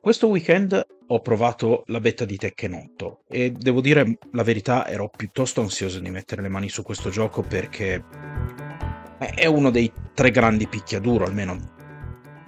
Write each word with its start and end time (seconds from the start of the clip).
Questo 0.00 0.28
weekend 0.28 0.86
ho 1.08 1.20
provato 1.20 1.82
la 1.86 1.98
beta 1.98 2.24
di 2.24 2.36
Tekken 2.36 2.72
8 2.72 3.24
e 3.28 3.50
devo 3.50 3.80
dire 3.80 4.18
la 4.32 4.44
verità 4.44 4.86
ero 4.86 5.10
piuttosto 5.14 5.60
ansioso 5.60 5.98
di 5.98 6.08
mettere 6.08 6.40
le 6.40 6.48
mani 6.48 6.68
su 6.68 6.84
questo 6.84 7.10
gioco 7.10 7.42
perché 7.42 8.04
è 9.18 9.46
uno 9.46 9.70
dei 9.70 9.92
tre 10.14 10.30
grandi 10.30 10.68
picchiaduro, 10.68 11.24
almeno 11.24 11.58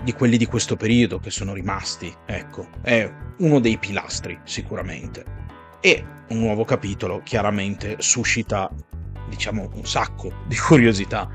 di 0.01 0.13
quelli 0.13 0.37
di 0.37 0.47
questo 0.47 0.77
periodo 0.77 1.19
che 1.19 1.31
sono 1.31 1.53
rimasti, 1.53 2.15
ecco, 2.25 2.69
è 2.83 3.13
uno 3.39 3.59
dei 3.59 3.79
pilastri 3.79 4.39
sicuramente. 4.45 5.25
E 5.81 6.05
un 6.29 6.39
nuovo 6.39 6.65
capitolo 6.65 7.21
chiaramente 7.25 7.97
suscita, 7.99 8.71
diciamo, 9.29 9.71
un 9.75 9.85
sacco 9.85 10.33
di 10.47 10.57
curiosità. 10.57 11.29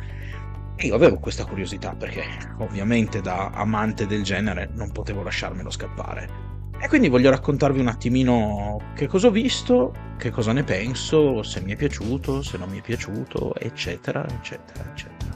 E 0.77 0.87
io 0.87 0.95
avevo 0.95 1.19
questa 1.19 1.45
curiosità 1.45 1.95
perché 1.95 2.23
ovviamente 2.57 3.21
da 3.21 3.49
amante 3.51 4.05
del 4.05 4.23
genere 4.23 4.69
non 4.73 4.91
potevo 4.91 5.23
lasciarmelo 5.23 5.69
scappare. 5.69 6.29
E 6.77 6.89
quindi 6.89 7.07
voglio 7.07 7.29
raccontarvi 7.29 7.79
un 7.79 7.87
attimino 7.87 8.91
che 8.93 9.07
cosa 9.07 9.27
ho 9.27 9.31
visto, 9.31 9.93
che 10.17 10.31
cosa 10.31 10.51
ne 10.51 10.63
penso, 10.63 11.41
se 11.43 11.61
mi 11.61 11.71
è 11.71 11.75
piaciuto, 11.77 12.41
se 12.41 12.57
non 12.57 12.69
mi 12.69 12.79
è 12.79 12.81
piaciuto, 12.81 13.55
eccetera, 13.55 14.27
eccetera, 14.27 14.91
eccetera. 14.91 15.33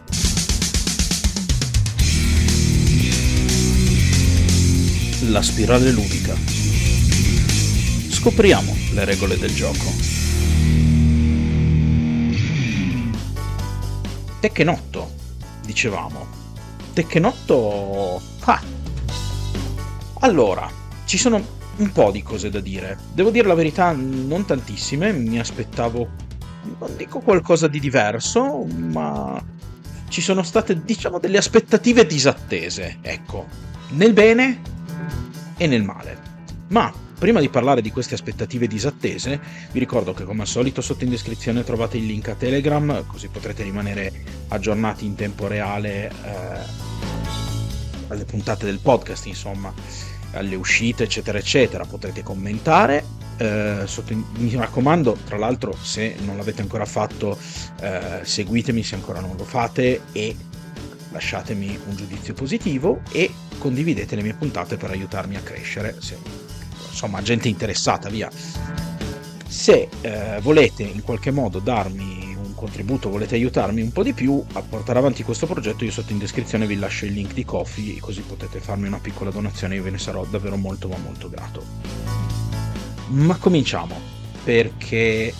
La 5.31 5.41
spirale 5.41 5.91
ludica. 5.91 6.35
Scopriamo 8.09 8.75
le 8.93 9.05
regole 9.05 9.37
del 9.37 9.53
gioco. 9.55 10.17
Tekken 14.41 14.67
8, 14.67 15.18
dicevamo. 15.69 16.25
8... 16.95 18.21
Ah. 18.45 18.61
Allora, 20.21 20.69
ci 21.05 21.17
sono 21.17 21.41
un 21.77 21.91
po' 21.91 22.11
di 22.11 22.23
cose 22.23 22.49
da 22.49 22.59
dire. 22.59 22.97
Devo 23.13 23.29
dire 23.29 23.47
la 23.47 23.53
verità, 23.53 23.91
non 23.91 24.45
tantissime, 24.45 25.13
mi 25.13 25.39
aspettavo, 25.39 26.09
non 26.79 26.95
dico 26.97 27.19
qualcosa 27.19 27.67
di 27.67 27.79
diverso, 27.79 28.65
ma 28.65 29.41
ci 30.09 30.21
sono 30.21 30.41
state, 30.43 30.83
diciamo, 30.83 31.19
delle 31.19 31.37
aspettative 31.37 32.05
disattese, 32.05 32.97
ecco, 33.01 33.45
nel 33.89 34.13
bene 34.13 34.61
e 35.55 35.67
nel 35.67 35.83
male. 35.83 36.17
Ma 36.69 36.91
prima 37.19 37.41
di 37.41 37.49
parlare 37.49 37.81
di 37.81 37.91
queste 37.91 38.15
aspettative 38.15 38.65
disattese, 38.65 39.39
vi 39.71 39.79
ricordo 39.79 40.13
che 40.13 40.23
come 40.23 40.41
al 40.41 40.47
solito 40.47 40.81
sotto 40.81 41.03
in 41.03 41.09
descrizione 41.09 41.63
trovate 41.63 41.97
il 41.97 42.05
link 42.05 42.29
a 42.29 42.35
Telegram, 42.35 43.05
così 43.05 43.27
potrete 43.27 43.61
rimanere 43.61 44.11
aggiornati 44.47 45.05
in 45.05 45.15
tempo 45.15 45.45
reale 45.45 46.07
eh, 46.07 46.87
alle 48.07 48.23
puntate 48.23 48.65
del 48.65 48.79
podcast, 48.79 49.25
insomma 49.25 49.71
alle 50.31 50.55
uscite, 50.55 51.03
eccetera, 51.03 51.37
eccetera. 51.37 51.85
Potrete 51.85 52.23
commentare. 52.23 53.03
Eh, 53.37 53.81
sotto, 53.85 54.13
mi 54.37 54.55
raccomando, 54.55 55.17
tra 55.25 55.37
l'altro, 55.37 55.75
se 55.81 56.15
non 56.23 56.37
l'avete 56.37 56.61
ancora 56.61 56.85
fatto, 56.85 57.37
eh, 57.81 58.19
seguitemi 58.23 58.81
se 58.81 58.95
ancora 58.95 59.19
non 59.19 59.35
lo 59.35 59.43
fate 59.43 60.01
e 60.11 60.35
lasciatemi 61.11 61.79
un 61.87 61.95
giudizio 61.95 62.33
positivo 62.33 63.01
e 63.11 63.31
condividete 63.57 64.15
le 64.15 64.21
mie 64.21 64.33
puntate 64.35 64.77
per 64.77 64.91
aiutarmi 64.91 65.35
a 65.35 65.41
crescere. 65.41 65.95
Se, 65.99 66.17
insomma, 66.89 67.21
gente 67.21 67.47
interessata, 67.47 68.09
via. 68.09 68.29
Se 69.47 69.89
eh, 70.01 70.39
volete 70.41 70.83
in 70.83 71.01
qualche 71.03 71.31
modo 71.31 71.59
darmi 71.59 72.29
contributo 72.59 73.09
volete 73.09 73.35
aiutarmi 73.35 73.81
un 73.81 73.93
po' 73.93 74.03
di 74.03 74.11
più 74.11 74.43
a 74.53 74.61
portare 74.61 74.99
avanti 74.99 75.23
questo 75.23 75.45
progetto, 75.45 75.85
io 75.85 75.91
sotto 75.91 76.11
in 76.11 76.17
descrizione 76.17 76.67
vi 76.67 76.77
lascio 76.77 77.05
il 77.05 77.13
link 77.13 77.33
di 77.33 77.45
Coffee, 77.45 77.99
così 78.01 78.19
potete 78.19 78.59
farmi 78.59 78.87
una 78.87 78.99
piccola 78.99 79.31
donazione, 79.31 79.75
io 79.75 79.83
ve 79.83 79.91
ne 79.91 79.97
sarò 79.97 80.25
davvero 80.25 80.57
molto 80.57 80.89
ma 80.89 80.97
molto 80.97 81.29
grato. 81.29 81.63
Ma 83.07 83.37
cominciamo, 83.37 83.97
perché... 84.43 85.33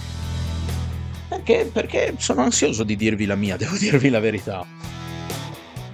Perché, 1.27 1.69
perché 1.71 2.15
sono 2.17 2.41
ansioso 2.41 2.83
di 2.83 2.95
dirvi 2.95 3.25
la 3.25 3.35
mia, 3.35 3.57
devo 3.57 3.75
dirvi 3.75 4.07
la 4.09 4.19
verità. 4.21 4.65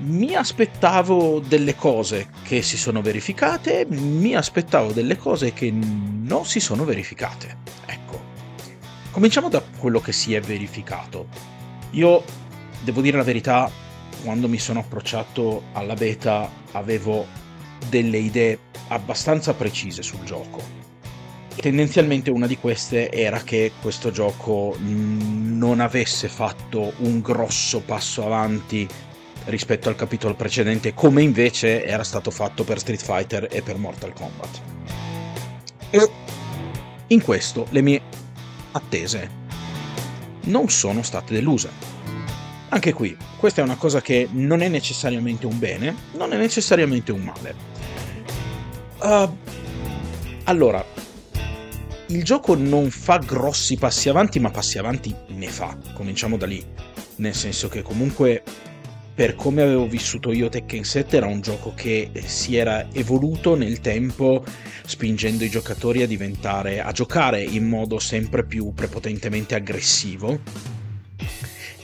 Mi 0.05 0.35
aspettavo 0.35 1.39
delle 1.39 1.75
cose 1.75 2.29
che 2.43 2.61
si 2.61 2.77
sono 2.77 3.01
verificate, 3.01 3.85
mi 3.89 4.35
aspettavo 4.35 4.91
delle 4.91 5.17
cose 5.17 5.51
che 5.51 5.71
non 5.71 6.45
si 6.45 6.59
sono 6.59 6.85
verificate. 6.85 7.57
Ecco, 7.85 8.05
Cominciamo 9.15 9.47
da 9.47 9.63
quello 9.77 10.01
che 10.01 10.11
si 10.11 10.33
è 10.33 10.41
verificato. 10.41 11.27
Io 11.91 12.21
devo 12.83 12.99
dire 12.99 13.15
la 13.15 13.23
verità, 13.23 13.71
quando 14.25 14.49
mi 14.49 14.59
sono 14.59 14.79
approcciato 14.79 15.67
alla 15.71 15.93
beta 15.93 16.51
avevo 16.73 17.25
delle 17.87 18.17
idee 18.17 18.59
abbastanza 18.89 19.53
precise 19.53 20.03
sul 20.03 20.23
gioco. 20.25 20.61
Tendenzialmente 21.55 22.29
una 22.29 22.45
di 22.45 22.57
queste 22.57 23.09
era 23.09 23.39
che 23.41 23.71
questo 23.81 24.11
gioco 24.11 24.75
non 24.81 25.79
avesse 25.79 26.27
fatto 26.27 26.91
un 26.97 27.21
grosso 27.21 27.79
passo 27.79 28.25
avanti 28.25 28.85
rispetto 29.45 29.89
al 29.89 29.95
capitolo 29.95 30.35
precedente, 30.35 30.93
come 30.93 31.21
invece 31.21 31.85
era 31.85 32.03
stato 32.03 32.31
fatto 32.31 32.63
per 32.63 32.79
Street 32.79 33.01
Fighter 33.01 33.47
e 33.51 33.61
per 33.61 33.77
Mortal 33.77 34.13
Kombat. 34.13 34.61
E 35.89 36.09
in 37.07 37.21
questo 37.21 37.67
le 37.69 37.81
mie 37.81 38.01
attese 38.71 39.43
non 40.45 40.69
sono 40.69 41.01
state 41.03 41.33
deluse. 41.33 41.69
Anche 42.69 42.93
qui, 42.93 43.15
questa 43.37 43.61
è 43.61 43.63
una 43.63 43.77
cosa 43.77 44.01
che 44.01 44.27
non 44.31 44.61
è 44.61 44.67
necessariamente 44.67 45.45
un 45.45 45.57
bene, 45.59 45.95
non 46.13 46.33
è 46.33 46.37
necessariamente 46.37 47.11
un 47.11 47.21
male. 47.21 47.55
Uh, 48.99 49.37
allora, 50.45 50.83
il 52.07 52.23
gioco 52.23 52.55
non 52.55 52.89
fa 52.89 53.17
grossi 53.17 53.77
passi 53.77 54.09
avanti, 54.09 54.39
ma 54.39 54.51
passi 54.51 54.77
avanti 54.77 55.15
ne 55.27 55.47
fa. 55.47 55.77
Cominciamo 55.93 56.37
da 56.37 56.45
lì. 56.45 56.63
Nel 57.17 57.33
senso 57.33 57.69
che 57.69 57.81
comunque 57.81 58.43
per 59.15 59.35
come 59.35 59.61
avevo 59.61 59.87
vissuto 59.87 60.33
io 60.33 60.49
Tekken 60.49 60.83
7 60.83 61.15
era 61.15 61.25
un 61.25 61.39
gioco 61.39 61.73
che 61.73 62.11
si 62.25 62.57
era 62.57 62.85
evoluto 62.91 63.55
nel 63.55 63.79
tempo 63.79 64.43
spingendo 64.85 65.45
i 65.45 65.49
giocatori 65.49 66.03
a 66.03 66.07
diventare 66.07 66.81
a 66.81 66.91
giocare 66.91 67.41
in 67.41 67.67
modo 67.67 67.97
sempre 67.97 68.43
più 68.43 68.73
prepotentemente 68.73 69.55
aggressivo. 69.55 70.39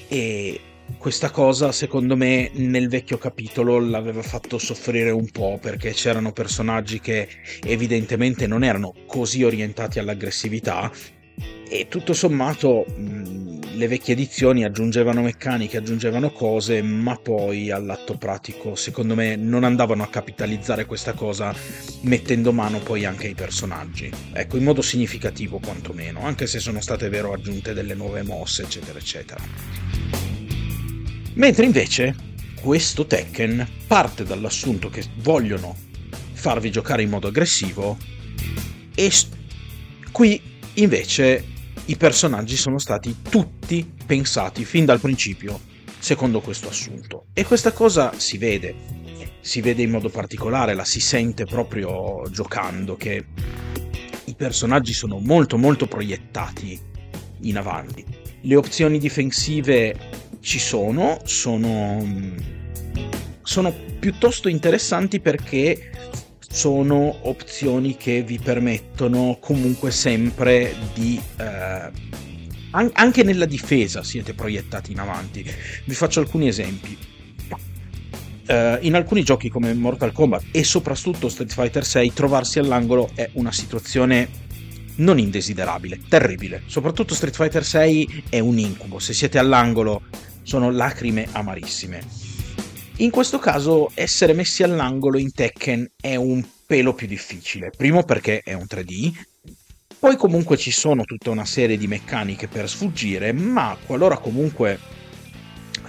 E 0.10 0.60
questa 0.98 1.32
cosa 1.32 1.72
secondo 1.72 2.18
me 2.18 2.52
nel 2.54 2.90
vecchio 2.90 3.18
capitolo 3.18 3.80
l'aveva 3.80 4.22
fatto 4.22 4.58
soffrire 4.58 5.10
un 5.10 5.32
po' 5.32 5.58
perché 5.60 5.92
c'erano 5.94 6.34
personaggi 6.34 7.00
che 7.00 7.30
evidentemente 7.66 8.46
non 8.46 8.66
erano 8.66 8.94
così 9.08 9.44
orientati 9.44 10.00
all'aggressività. 10.00 10.92
E 11.70 11.88
tutto 11.88 12.12
sommato 12.12 12.86
mh, 12.86 13.41
le 13.82 13.88
vecchie 13.88 14.14
edizioni 14.14 14.64
aggiungevano 14.64 15.24
meccaniche, 15.24 15.78
aggiungevano 15.78 16.30
cose, 16.30 16.84
ma 16.84 17.16
poi 17.16 17.72
all'atto 17.72 18.16
pratico 18.16 18.76
secondo 18.76 19.16
me 19.16 19.36
non 19.36 19.64
andavano 19.64 20.04
a 20.04 20.08
capitalizzare 20.08 20.86
questa 20.86 21.14
cosa 21.14 21.52
mettendo 22.02 22.54
mano 22.54 22.78
poi 22.78 23.06
anche 23.06 23.26
ai 23.26 23.34
personaggi. 23.34 24.12
Ecco, 24.34 24.58
in 24.58 24.66
modo 24.66 24.84
significativo 24.84 25.58
quantomeno, 25.58 26.24
anche 26.24 26.46
se 26.46 26.60
sono 26.60 26.80
state 26.80 27.10
vero 27.10 27.34
aggiunte 27.34 27.74
delle 27.74 27.96
nuove 27.96 28.22
mosse, 28.22 28.62
eccetera, 28.62 29.00
eccetera. 29.00 29.42
Mentre 31.34 31.66
invece 31.66 32.14
questo 32.62 33.08
Tekken 33.08 33.68
parte 33.88 34.24
dall'assunto 34.24 34.90
che 34.90 35.04
vogliono 35.22 35.76
farvi 36.34 36.70
giocare 36.70 37.02
in 37.02 37.10
modo 37.10 37.30
aggressivo 37.30 37.98
e 38.94 39.12
qui 40.12 40.50
Invece 40.76 41.44
i 41.92 41.98
personaggi 41.98 42.56
sono 42.56 42.78
stati 42.78 43.18
tutti 43.30 43.86
pensati 44.06 44.64
fin 44.64 44.86
dal 44.86 45.02
principio 45.02 45.60
secondo 46.00 46.40
questo 46.40 46.70
assunto. 46.70 47.26
E 47.34 47.44
questa 47.44 47.74
cosa 47.74 48.14
si 48.18 48.38
vede, 48.38 48.74
si 49.42 49.60
vede 49.60 49.82
in 49.82 49.90
modo 49.90 50.08
particolare, 50.08 50.74
la 50.74 50.86
si 50.86 51.02
sente 51.02 51.44
proprio 51.44 52.24
giocando, 52.32 52.96
che 52.96 53.26
i 54.24 54.36
personaggi 54.36 54.94
sono 54.94 55.20
molto 55.20 55.58
molto 55.58 55.86
proiettati 55.86 56.80
in 57.42 57.58
avanti. 57.58 58.06
Le 58.40 58.56
opzioni 58.56 58.98
difensive 58.98 60.38
ci 60.40 60.60
sono, 60.60 61.20
sono, 61.26 62.02
sono 63.44 63.74
piuttosto 64.00 64.48
interessanti 64.48 65.20
perché 65.20 65.91
sono 66.52 67.28
opzioni 67.28 67.96
che 67.96 68.22
vi 68.24 68.38
permettono 68.38 69.38
comunque 69.40 69.92
sempre 69.92 70.76
di... 70.94 71.20
Eh, 71.38 72.20
anche 72.72 73.24
nella 73.24 73.46
difesa 73.46 74.04
siete 74.04 74.34
proiettati 74.34 74.92
in 74.92 75.00
avanti. 75.00 75.46
Vi 75.86 75.94
faccio 75.94 76.20
alcuni 76.20 76.48
esempi. 76.48 76.98
Uh, 78.48 78.78
in 78.82 78.96
alcuni 78.96 79.24
giochi 79.24 79.50
come 79.50 79.74
Mortal 79.74 80.12
Kombat 80.12 80.46
e 80.52 80.64
soprattutto 80.64 81.30
Street 81.30 81.54
Fighter 81.54 81.86
6 81.86 82.12
trovarsi 82.12 82.60
all'angolo 82.60 83.10
è 83.14 83.30
una 83.34 83.52
situazione 83.52 84.28
non 84.96 85.20
indesiderabile, 85.20 86.00
terribile. 86.10 86.64
Soprattutto 86.66 87.14
Street 87.14 87.36
Fighter 87.36 87.64
6 87.64 88.24
è 88.30 88.40
un 88.40 88.58
incubo, 88.58 89.00
se 89.00 89.14
siete 89.14 89.38
all'angolo 89.38 90.04
sono 90.44 90.72
lacrime 90.72 91.28
amarissime. 91.32 92.31
In 93.02 93.10
questo 93.10 93.40
caso 93.40 93.90
essere 93.96 94.34
messi 94.34 94.62
all'angolo 94.62 95.18
in 95.18 95.34
Tekken 95.34 95.94
è 96.00 96.16
un 96.16 96.46
pelo 96.68 96.94
più 96.94 97.08
difficile. 97.08 97.72
Primo 97.76 98.04
perché 98.04 98.42
è 98.44 98.54
un 98.54 98.68
3D, 98.70 99.12
poi 99.98 100.16
comunque 100.16 100.56
ci 100.56 100.70
sono 100.70 101.04
tutta 101.04 101.32
una 101.32 101.46
serie 101.46 101.78
di 101.78 101.88
meccaniche 101.88 102.48
per 102.48 102.70
sfuggire, 102.70 103.34
ma 103.34 103.76
qualora 103.84 104.20
comunque 104.20 104.78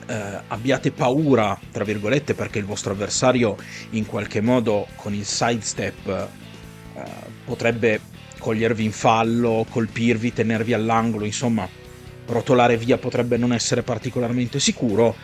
eh, 0.07 0.41
abbiate 0.49 0.91
paura, 0.91 1.59
tra 1.71 1.85
virgolette, 1.85 2.33
perché 2.33 2.59
il 2.59 2.65
vostro 2.65 2.93
avversario 2.93 3.59
in 3.91 4.07
qualche 4.07 4.41
modo 4.41 4.87
con 4.97 5.13
il 5.13 5.27
sidestep 5.27 6.09
eh, 6.09 7.03
potrebbe 7.45 8.01
cogliervi 8.39 8.85
in 8.85 8.93
fallo, 8.93 9.67
colpirvi, 9.69 10.33
tenervi 10.33 10.73
all'angolo, 10.73 11.27
insomma, 11.27 11.69
rotolare 12.25 12.79
via 12.79 12.97
potrebbe 12.97 13.37
non 13.37 13.53
essere 13.53 13.83
particolarmente 13.83 14.59
sicuro, 14.59 15.15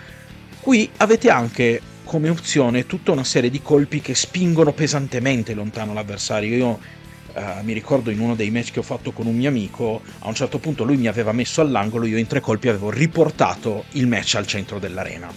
qui 0.69 0.91
avete 0.99 1.31
anche 1.31 1.81
come 2.05 2.29
opzione 2.29 2.85
tutta 2.85 3.13
una 3.13 3.25
serie 3.25 3.49
di 3.49 3.63
colpi 3.63 4.03
che 4.03 4.15
spingono 4.15 4.73
pesantemente 4.73 5.55
lontano 5.55 5.95
l'avversario. 5.95 6.57
Io 6.57 6.97
Uh, 7.29 7.63
mi 7.63 7.73
ricordo 7.73 8.11
in 8.11 8.19
uno 8.19 8.35
dei 8.35 8.51
match 8.51 8.73
che 8.73 8.79
ho 8.81 8.83
fatto 8.83 9.13
con 9.13 9.27
un 9.27 9.37
mio 9.37 9.51
amico, 9.51 10.01
a 10.21 10.29
un 10.29 10.35
certo 10.35 10.59
punto 10.59 10.83
lui 10.83 10.97
mi 10.97 11.07
aveva 11.07 11.31
messo 11.31 11.61
all'angolo, 11.61 12.07
io 12.07 12.17
in 12.17 12.27
tre 12.27 12.41
colpi 12.41 12.69
avevo 12.69 12.91
riportato 12.91 13.85
il 13.93 14.09
match 14.09 14.35
al 14.35 14.47
centro 14.47 14.81
dell'arena. 14.81 15.31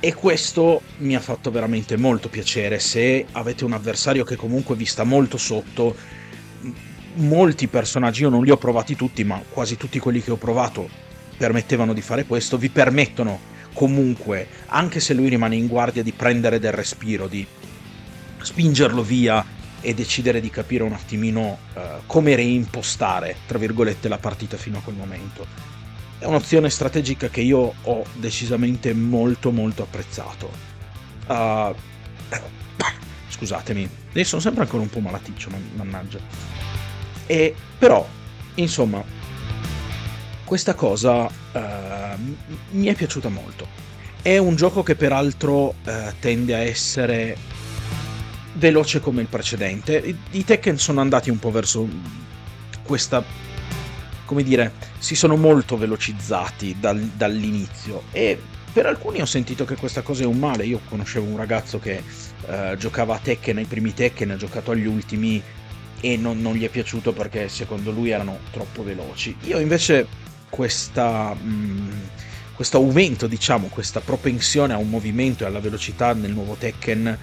E 0.00 0.14
questo 0.14 0.82
mi 0.96 1.14
ha 1.14 1.20
fatto 1.20 1.52
veramente 1.52 1.96
molto 1.96 2.28
piacere. 2.28 2.80
Se 2.80 3.26
avete 3.30 3.64
un 3.64 3.74
avversario 3.74 4.24
che 4.24 4.34
comunque 4.34 4.74
vi 4.74 4.86
sta 4.86 5.04
molto 5.04 5.36
sotto, 5.36 5.94
molti 7.16 7.68
personaggi, 7.68 8.22
io 8.22 8.30
non 8.30 8.42
li 8.42 8.50
ho 8.50 8.56
provati 8.56 8.96
tutti, 8.96 9.22
ma 9.22 9.40
quasi 9.48 9.76
tutti 9.76 10.00
quelli 10.00 10.22
che 10.22 10.32
ho 10.32 10.36
provato 10.36 10.88
permettevano 11.36 11.92
di 11.92 12.00
fare 12.00 12.24
questo, 12.24 12.56
vi 12.56 12.70
permettono 12.70 13.56
comunque, 13.78 14.48
anche 14.66 14.98
se 14.98 15.14
lui 15.14 15.28
rimane 15.28 15.54
in 15.54 15.68
guardia, 15.68 16.02
di 16.02 16.10
prendere 16.10 16.58
del 16.58 16.72
respiro, 16.72 17.28
di 17.28 17.46
spingerlo 18.40 19.04
via 19.04 19.44
e 19.80 19.94
decidere 19.94 20.40
di 20.40 20.50
capire 20.50 20.82
un 20.82 20.94
attimino 20.94 21.58
uh, 21.74 21.80
come 22.06 22.34
reimpostare, 22.34 23.36
tra 23.46 23.56
virgolette, 23.56 24.08
la 24.08 24.18
partita 24.18 24.56
fino 24.56 24.78
a 24.78 24.80
quel 24.80 24.96
momento. 24.96 25.46
È 26.18 26.24
un'opzione 26.24 26.70
strategica 26.70 27.28
che 27.28 27.40
io 27.40 27.72
ho 27.80 28.04
decisamente 28.14 28.92
molto 28.94 29.52
molto 29.52 29.84
apprezzato. 29.84 30.50
Uh, 31.28 31.72
scusatemi, 33.30 33.88
sono 34.24 34.40
sempre 34.40 34.62
ancora 34.62 34.82
un 34.82 34.90
po' 34.90 34.98
malaticcio, 34.98 35.50
mannaggia. 35.76 36.18
E 37.26 37.54
però, 37.78 38.04
insomma, 38.56 39.04
questa 40.48 40.72
cosa 40.72 41.26
uh, 41.26 41.60
mi 42.70 42.86
è 42.86 42.94
piaciuta 42.94 43.28
molto. 43.28 43.66
È 44.22 44.38
un 44.38 44.56
gioco 44.56 44.82
che 44.82 44.94
peraltro 44.94 45.74
tende 46.20 46.54
a 46.54 46.58
essere 46.58 47.36
veloce 48.54 49.00
come 49.00 49.20
il 49.20 49.26
precedente. 49.26 50.16
I, 50.30 50.44
Tekken 50.44 50.78
sono 50.78 51.02
andati 51.02 51.28
un 51.28 51.38
po' 51.38 51.50
verso 51.50 51.86
questa 52.82 53.22
come 54.24 54.42
dire, 54.42 54.72
si 54.98 55.14
sono 55.14 55.36
molto 55.36 55.76
velocizzati 55.76 56.76
dal, 56.80 56.98
dall'inizio 56.98 58.04
e 58.10 58.40
per 58.72 58.86
alcuni 58.86 59.20
ho 59.20 59.26
sentito 59.26 59.66
che 59.66 59.76
questa 59.76 60.00
cosa 60.00 60.22
è 60.22 60.26
un 60.26 60.38
male. 60.38 60.64
Io 60.64 60.80
conoscevo 60.88 61.26
un 61.26 61.36
ragazzo 61.36 61.78
che 61.78 62.02
uh, 62.46 62.74
giocava 62.76 63.16
a 63.16 63.18
Tekken 63.18 63.58
ai 63.58 63.64
primi 63.66 63.92
Tekken, 63.92 64.30
ha 64.30 64.36
giocato 64.36 64.70
agli 64.70 64.86
ultimi 64.86 65.42
e 66.00 66.16
non, 66.16 66.40
non, 66.40 66.54
gli 66.54 66.64
è 66.64 66.68
piaciuto 66.68 67.12
perché 67.12 67.48
secondo 67.48 67.90
lui 67.90 68.10
erano 68.10 68.38
troppo 68.50 68.82
veloci. 68.82 69.36
Io 69.42 69.58
invece 69.58 70.26
questa, 70.48 71.34
mh, 71.34 71.48
mm, 71.48 71.90
questo 72.54 72.78
aumento, 72.78 73.26
diciamo, 73.26 73.68
questa 73.68 74.00
propensione 74.00 74.72
a 74.72 74.78
un 74.78 74.88
movimento 74.88 75.44
e 75.44 75.46
alla 75.46 75.60
velocità 75.60 76.12
nel 76.12 76.32
nuovo 76.32 76.54
Tekken 76.54 77.18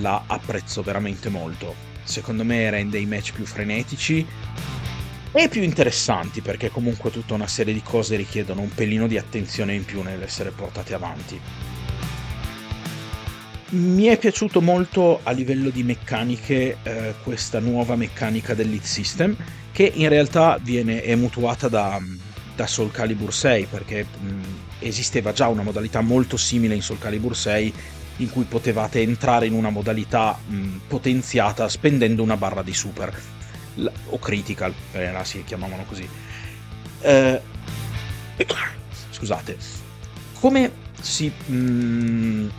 la 0.00 0.24
apprezzo 0.26 0.82
veramente 0.82 1.28
molto. 1.28 1.74
Secondo 2.02 2.44
me 2.44 2.70
rende 2.70 2.98
i 2.98 3.06
match 3.06 3.32
più 3.32 3.44
frenetici 3.44 4.26
e 5.32 5.48
più 5.48 5.62
interessanti 5.62 6.40
perché 6.40 6.70
comunque 6.70 7.10
tutta 7.10 7.34
una 7.34 7.46
serie 7.46 7.74
di 7.74 7.82
cose 7.82 8.16
richiedono 8.16 8.62
un 8.62 8.72
pelino 8.74 9.06
di 9.06 9.18
attenzione 9.18 9.74
in 9.74 9.84
più 9.84 10.02
nell'essere 10.02 10.50
portate 10.50 10.94
avanti. 10.94 11.40
Mi 13.70 14.04
è 14.04 14.16
piaciuto 14.16 14.62
molto 14.62 15.20
a 15.22 15.30
livello 15.32 15.68
di 15.68 15.82
meccaniche 15.82 16.78
eh, 16.82 17.14
questa 17.22 17.58
nuova 17.60 17.96
meccanica 17.96 18.54
dell'Hit 18.54 18.84
System 18.84 19.36
che 19.72 19.92
in 19.94 20.08
realtà 20.08 20.58
viene, 20.62 21.14
mutuata 21.16 21.68
da, 21.68 22.00
da 22.58 22.66
Soul 22.66 22.90
Calibur 22.90 23.32
6 23.32 23.66
perché 23.70 24.04
mh, 24.04 24.42
esisteva 24.80 25.32
già 25.32 25.46
una 25.46 25.62
modalità 25.62 26.00
molto 26.00 26.36
simile 26.36 26.74
in 26.74 26.82
Soul 26.82 26.98
Calibur 26.98 27.36
6 27.36 27.72
in 28.16 28.30
cui 28.30 28.42
potevate 28.42 29.00
entrare 29.00 29.46
in 29.46 29.52
una 29.52 29.70
modalità 29.70 30.36
mh, 30.44 30.80
potenziata 30.88 31.68
spendendo 31.68 32.20
una 32.20 32.36
barra 32.36 32.62
di 32.62 32.74
super 32.74 33.16
la, 33.74 33.92
o 34.06 34.18
critical, 34.18 34.74
eh, 34.90 35.12
la 35.12 35.22
si 35.22 35.44
chiamavano 35.44 35.84
così. 35.84 36.08
Eh, 37.00 37.40
scusate, 39.10 39.56
come 40.40 40.72
si 41.00 41.28
mh, 41.28 42.50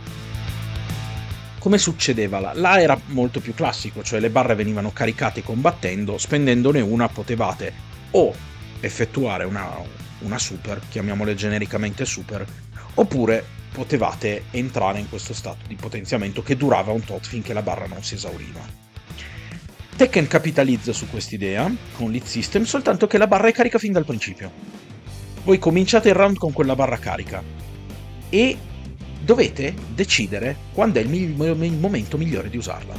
come 1.58 1.76
succedeva 1.76 2.40
là? 2.40 2.52
Là 2.54 2.80
era 2.80 2.98
molto 3.08 3.40
più 3.40 3.52
classico, 3.52 4.02
cioè 4.02 4.18
le 4.18 4.30
barre 4.30 4.54
venivano 4.54 4.92
caricate 4.92 5.42
combattendo, 5.42 6.16
spendendone 6.16 6.80
una 6.80 7.06
potevate 7.08 7.70
o 8.12 8.48
effettuare 8.80 9.44
una, 9.44 9.68
una 10.20 10.38
super, 10.38 10.80
chiamiamole 10.88 11.34
genericamente 11.34 12.04
super, 12.04 12.44
oppure 12.94 13.44
potevate 13.72 14.44
entrare 14.50 14.98
in 14.98 15.08
questo 15.08 15.32
stato 15.32 15.66
di 15.66 15.76
potenziamento 15.76 16.42
che 16.42 16.56
durava 16.56 16.92
un 16.92 17.04
tot 17.04 17.26
finché 17.26 17.52
la 17.52 17.62
barra 17.62 17.86
non 17.86 18.02
si 18.02 18.14
esauriva. 18.14 18.60
Tekken 19.96 20.26
capitalizza 20.26 20.92
su 20.92 21.08
quest'idea 21.08 21.70
con 21.96 22.10
l'Hit 22.10 22.24
System, 22.24 22.64
soltanto 22.64 23.06
che 23.06 23.18
la 23.18 23.26
barra 23.26 23.48
è 23.48 23.52
carica 23.52 23.78
fin 23.78 23.92
dal 23.92 24.06
principio. 24.06 24.50
Voi 25.44 25.58
cominciate 25.58 26.08
il 26.08 26.14
round 26.14 26.38
con 26.38 26.52
quella 26.52 26.74
barra 26.74 26.98
carica 26.98 27.42
e 28.28 28.56
dovete 29.22 29.74
decidere 29.94 30.56
quando 30.72 30.98
è 30.98 31.02
il, 31.02 31.08
mi- 31.08 31.66
il 31.66 31.78
momento 31.78 32.16
migliore 32.16 32.48
di 32.48 32.56
usarla. 32.56 32.94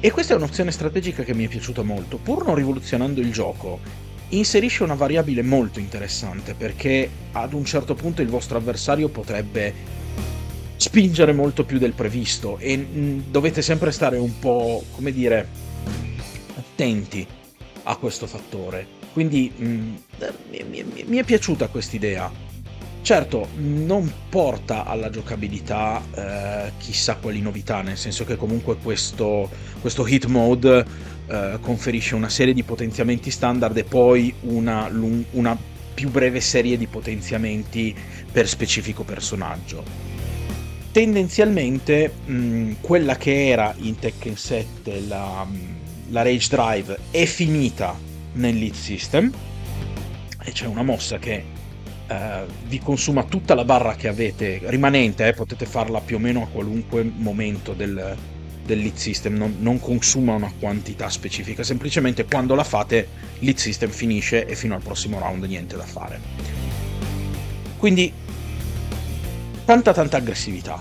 E 0.00 0.10
questa 0.10 0.34
è 0.34 0.36
un'opzione 0.36 0.70
strategica 0.70 1.22
che 1.22 1.34
mi 1.34 1.46
è 1.46 1.48
piaciuta 1.48 1.82
molto, 1.82 2.18
pur 2.18 2.44
non 2.44 2.54
rivoluzionando 2.54 3.20
il 3.20 3.32
gioco, 3.32 3.80
inserisce 4.30 4.82
una 4.82 4.94
variabile 4.94 5.42
molto 5.42 5.78
interessante 5.78 6.54
perché 6.54 7.08
ad 7.32 7.52
un 7.52 7.64
certo 7.64 7.94
punto 7.94 8.22
il 8.22 8.28
vostro 8.28 8.58
avversario 8.58 9.08
potrebbe 9.08 9.94
spingere 10.76 11.32
molto 11.32 11.64
più 11.64 11.78
del 11.78 11.92
previsto 11.92 12.58
e 12.58 12.76
mm, 12.76 13.20
dovete 13.30 13.62
sempre 13.62 13.90
stare 13.92 14.18
un 14.18 14.38
po', 14.38 14.84
come 14.92 15.12
dire, 15.12 15.48
attenti 16.56 17.26
a 17.84 17.96
questo 17.96 18.26
fattore. 18.26 18.86
Quindi 19.12 19.52
mh, 19.56 19.64
mm, 19.64 19.94
mi, 20.50 20.84
mi, 20.84 21.04
mi, 21.06 21.16
è 21.16 21.24
piaciuta 21.24 21.68
quest'idea. 21.68 22.30
Certo, 23.00 23.48
non 23.54 24.12
porta 24.28 24.84
alla 24.84 25.10
giocabilità 25.10 26.02
eh, 26.12 26.72
chissà 26.78 27.14
quali 27.14 27.40
novità, 27.40 27.80
nel 27.80 27.96
senso 27.96 28.24
che 28.24 28.36
comunque 28.36 28.76
questo, 28.76 29.48
questo 29.80 30.06
hit 30.06 30.26
mode 30.26 31.14
eh, 31.28 31.58
conferisce 31.60 32.14
una 32.14 32.28
serie 32.28 32.54
di 32.54 32.62
potenziamenti 32.62 33.30
standard 33.30 33.76
e 33.76 33.84
poi 33.84 34.32
una, 34.42 34.90
una 35.30 35.56
più 35.94 36.10
breve 36.10 36.40
serie 36.40 36.76
di 36.76 36.86
potenziamenti 36.86 37.94
per 38.30 38.46
specifico 38.46 39.02
personaggio. 39.02 39.82
Tendenzialmente 40.92 42.12
mh, 42.24 42.72
quella 42.80 43.16
che 43.16 43.48
era 43.48 43.74
in 43.78 43.98
Tekken 43.98 44.36
7 44.36 45.00
la, 45.00 45.46
la 46.10 46.22
Rage 46.22 46.48
Drive 46.48 46.98
è 47.10 47.24
finita 47.24 47.98
nel 48.34 48.74
System 48.74 49.32
e 50.44 50.52
c'è 50.52 50.66
una 50.66 50.82
mossa 50.82 51.18
che 51.18 51.44
uh, 52.08 52.14
vi 52.66 52.78
consuma 52.78 53.24
tutta 53.24 53.54
la 53.54 53.64
barra 53.64 53.94
che 53.94 54.08
avete 54.08 54.60
rimanente, 54.64 55.26
eh, 55.26 55.32
potete 55.32 55.66
farla 55.66 56.00
più 56.00 56.16
o 56.16 56.18
meno 56.18 56.42
a 56.42 56.46
qualunque 56.46 57.02
momento 57.02 57.72
del, 57.72 58.16
del 58.66 58.80
lead 58.80 58.96
system, 58.96 59.34
non, 59.34 59.56
non, 59.60 59.80
consuma 59.80 60.34
una 60.34 60.52
quantità 60.58 61.08
specifica, 61.08 61.62
semplicemente 61.62 62.24
quando 62.24 62.54
la 62.54 62.64
fate 62.64 63.08
lead 63.38 63.56
system 63.56 63.88
finisce 63.88 64.44
e 64.44 64.54
fino 64.54 64.74
al 64.74 64.82
prossimo 64.82 65.18
round 65.18 65.44
niente 65.44 65.76
da 65.76 65.84
fare. 65.84 66.20
Quindi 67.78 68.12
tanta 69.64 69.94
tanta 69.94 70.18
aggressività. 70.18 70.78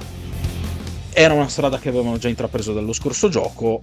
Era 1.13 1.33
una 1.33 1.47
strada 1.47 1.79
che 1.79 1.89
avevamo 1.89 2.17
già 2.17 2.27
intrapreso 2.27 2.73
dallo 2.73 2.91
scorso 2.91 3.29
gioco, 3.29 3.81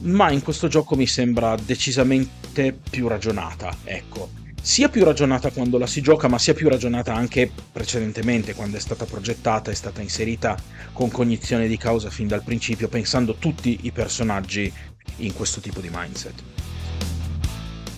ma 0.00 0.30
in 0.30 0.42
questo 0.42 0.68
gioco 0.68 0.96
mi 0.96 1.06
sembra 1.06 1.54
decisamente 1.56 2.74
più 2.88 3.08
ragionata, 3.08 3.76
ecco 3.84 4.40
sia 4.62 4.88
più 4.88 5.02
ragionata 5.02 5.50
quando 5.50 5.76
la 5.76 5.88
si 5.88 6.00
gioca, 6.00 6.28
ma 6.28 6.38
sia 6.38 6.54
più 6.54 6.68
ragionata 6.68 7.12
anche 7.12 7.50
precedentemente, 7.72 8.54
quando 8.54 8.76
è 8.76 8.80
stata 8.80 9.04
progettata, 9.04 9.72
è 9.72 9.74
stata 9.74 10.00
inserita 10.00 10.56
con 10.92 11.10
cognizione 11.10 11.66
di 11.66 11.76
causa 11.76 12.10
fin 12.10 12.28
dal 12.28 12.44
principio, 12.44 12.88
pensando 12.88 13.34
tutti 13.34 13.80
i 13.82 13.90
personaggi 13.90 14.72
in 15.16 15.34
questo 15.34 15.60
tipo 15.60 15.80
di 15.80 15.90
mindset. 15.92 16.42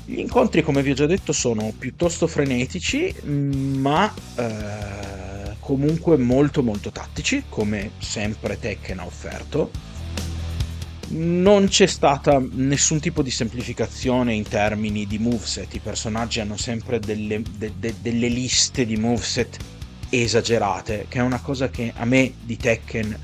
Gli 0.06 0.18
incontri, 0.18 0.62
come 0.62 0.82
vi 0.82 0.90
ho 0.90 0.94
già 0.94 1.06
detto, 1.06 1.32
sono 1.32 1.72
piuttosto 1.78 2.26
frenetici, 2.26 3.14
ma 3.24 4.12
eh, 4.36 5.56
comunque 5.60 6.16
molto 6.16 6.62
molto 6.62 6.90
tattici, 6.90 7.44
come 7.48 7.90
sempre 7.98 8.58
Tekken 8.58 9.00
ha 9.00 9.04
offerto. 9.06 9.70
Non 11.14 11.68
c'è 11.68 11.86
stata 11.86 12.42
nessun 12.52 12.98
tipo 12.98 13.22
di 13.22 13.30
semplificazione 13.30 14.34
in 14.34 14.42
termini 14.42 15.06
di 15.06 15.18
moveset. 15.18 15.74
I 15.74 15.80
personaggi 15.80 16.40
hanno 16.40 16.56
sempre 16.56 16.98
delle, 16.98 17.42
de, 17.56 17.72
de, 17.78 17.94
delle 18.00 18.28
liste 18.28 18.84
di 18.84 18.96
moveset 18.96 19.56
esagerate, 20.08 21.06
che 21.08 21.18
è 21.18 21.22
una 21.22 21.40
cosa 21.40 21.68
che 21.68 21.92
a 21.94 22.04
me 22.04 22.34
di 22.40 22.56
Tekken 22.56 23.18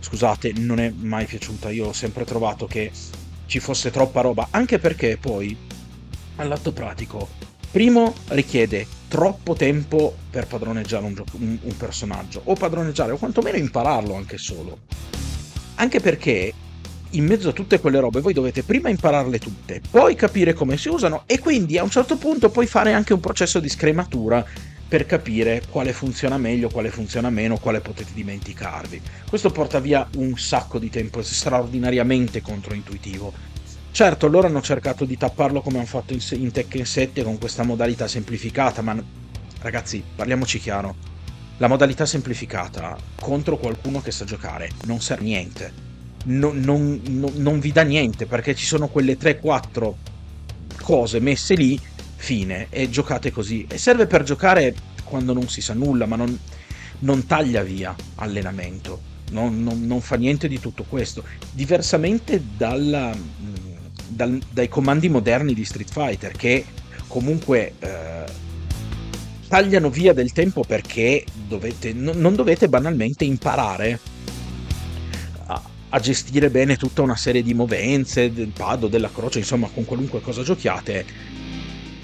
scusate, 0.00 0.52
non 0.56 0.80
è 0.80 0.92
mai 0.94 1.26
piaciuta. 1.26 1.70
Io 1.70 1.86
ho 1.86 1.92
sempre 1.92 2.24
trovato 2.24 2.66
che 2.66 2.90
ci 3.46 3.60
fosse 3.60 3.92
troppa 3.92 4.20
roba, 4.20 4.48
anche 4.50 4.78
perché 4.78 5.16
poi 5.16 5.56
all'atto 6.36 6.72
pratico, 6.72 7.28
primo 7.70 8.14
richiede 8.28 8.86
troppo 9.06 9.54
tempo 9.54 10.16
per 10.28 10.46
padroneggiare 10.48 11.04
un, 11.04 11.14
gioco, 11.14 11.36
un, 11.36 11.56
un 11.60 11.76
personaggio, 11.76 12.40
o 12.44 12.54
padroneggiare, 12.54 13.12
o 13.12 13.16
quantomeno 13.16 13.56
impararlo 13.56 14.14
anche 14.14 14.38
solo. 14.38 14.78
Anche 15.80 16.00
perché 16.00 16.52
in 17.12 17.24
mezzo 17.24 17.48
a 17.48 17.52
tutte 17.52 17.80
quelle 17.80 17.98
robe 18.00 18.20
voi 18.20 18.34
dovete 18.34 18.62
prima 18.62 18.90
impararle 18.90 19.38
tutte, 19.38 19.80
poi 19.90 20.14
capire 20.14 20.52
come 20.52 20.76
si 20.76 20.90
usano 20.90 21.22
e 21.24 21.38
quindi 21.38 21.78
a 21.78 21.82
un 21.82 21.88
certo 21.88 22.18
punto 22.18 22.50
poi 22.50 22.66
fare 22.66 22.92
anche 22.92 23.14
un 23.14 23.20
processo 23.20 23.60
di 23.60 23.70
scrematura 23.70 24.44
per 24.86 25.06
capire 25.06 25.62
quale 25.70 25.94
funziona 25.94 26.36
meglio, 26.36 26.68
quale 26.68 26.90
funziona 26.90 27.30
meno, 27.30 27.56
quale 27.56 27.80
potete 27.80 28.10
dimenticarvi. 28.12 29.00
Questo 29.26 29.48
porta 29.48 29.80
via 29.80 30.06
un 30.16 30.36
sacco 30.36 30.78
di 30.78 30.90
tempo, 30.90 31.20
è 31.20 31.22
straordinariamente 31.22 32.42
controintuitivo. 32.42 33.32
Certo, 33.90 34.28
loro 34.28 34.48
hanno 34.48 34.60
cercato 34.60 35.06
di 35.06 35.16
tapparlo 35.16 35.62
come 35.62 35.78
hanno 35.78 35.86
fatto 35.86 36.12
in, 36.12 36.20
in 36.32 36.52
Tekken 36.52 36.84
7 36.84 37.22
con 37.22 37.38
questa 37.38 37.62
modalità 37.62 38.06
semplificata, 38.06 38.82
ma 38.82 39.02
ragazzi, 39.62 40.04
parliamoci 40.14 40.58
chiaro. 40.58 41.09
La 41.60 41.68
modalità 41.68 42.06
semplificata 42.06 42.96
contro 43.20 43.58
qualcuno 43.58 44.00
che 44.00 44.10
sa 44.10 44.24
giocare 44.24 44.70
non 44.86 45.02
serve 45.02 45.24
niente. 45.24 45.72
Non, 46.24 46.58
non, 46.58 47.02
non, 47.06 47.32
non 47.36 47.60
vi 47.60 47.70
dà 47.70 47.82
niente 47.82 48.24
perché 48.24 48.54
ci 48.54 48.64
sono 48.64 48.88
quelle 48.88 49.18
3-4 49.18 49.92
cose 50.80 51.20
messe 51.20 51.54
lì 51.54 51.78
fine, 52.16 52.68
e 52.70 52.88
giocate 52.88 53.30
così. 53.30 53.66
E 53.68 53.76
serve 53.76 54.06
per 54.06 54.22
giocare 54.22 54.74
quando 55.04 55.34
non 55.34 55.50
si 55.50 55.60
sa 55.60 55.74
nulla, 55.74 56.06
ma 56.06 56.16
non, 56.16 56.38
non 57.00 57.26
taglia 57.26 57.62
via 57.62 57.94
allenamento, 58.14 58.98
non, 59.32 59.62
non, 59.62 59.86
non, 59.86 60.00
fa 60.00 60.16
niente 60.16 60.48
di 60.48 60.58
tutto 60.60 60.84
questo. 60.88 61.22
Diversamente 61.52 62.42
dalla, 62.56 63.14
dal, 64.08 64.40
dai 64.50 64.68
comandi 64.70 65.10
moderni 65.10 65.52
di 65.52 65.64
Street 65.66 65.90
Fighter, 65.90 66.32
che 66.32 66.64
comunque 67.06 67.74
eh, 67.80 68.24
tagliano 69.50 69.90
via 69.90 70.12
del 70.12 70.30
tempo 70.30 70.62
perché 70.62 71.24
dovete, 71.48 71.92
no, 71.92 72.12
non 72.14 72.36
dovete 72.36 72.68
banalmente 72.68 73.24
imparare 73.24 73.98
a, 75.46 75.62
a, 75.88 75.98
gestire 75.98 76.50
bene 76.50 76.76
tutta 76.76 77.02
una 77.02 77.16
serie 77.16 77.42
di 77.42 77.52
movenze, 77.52 78.32
del 78.32 78.52
pad 78.56 78.84
o 78.84 78.88
della 78.88 79.10
croce, 79.12 79.40
insomma, 79.40 79.68
con 79.74 79.84
qualunque 79.84 80.20
cosa 80.20 80.44
giochiate 80.44 81.04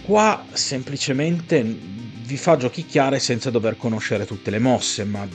Qua 0.07 0.45
semplicemente 0.53 1.65
vi 1.65 2.37
fa 2.37 2.57
giochicchiare 2.57 3.19
senza 3.19 3.51
dover 3.51 3.77
conoscere 3.77 4.25
tutte 4.25 4.53
le 4.53 4.61
mosse, 4.61 5.03
ma 5.03 5.27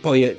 poi 0.00 0.24
eh, 0.24 0.36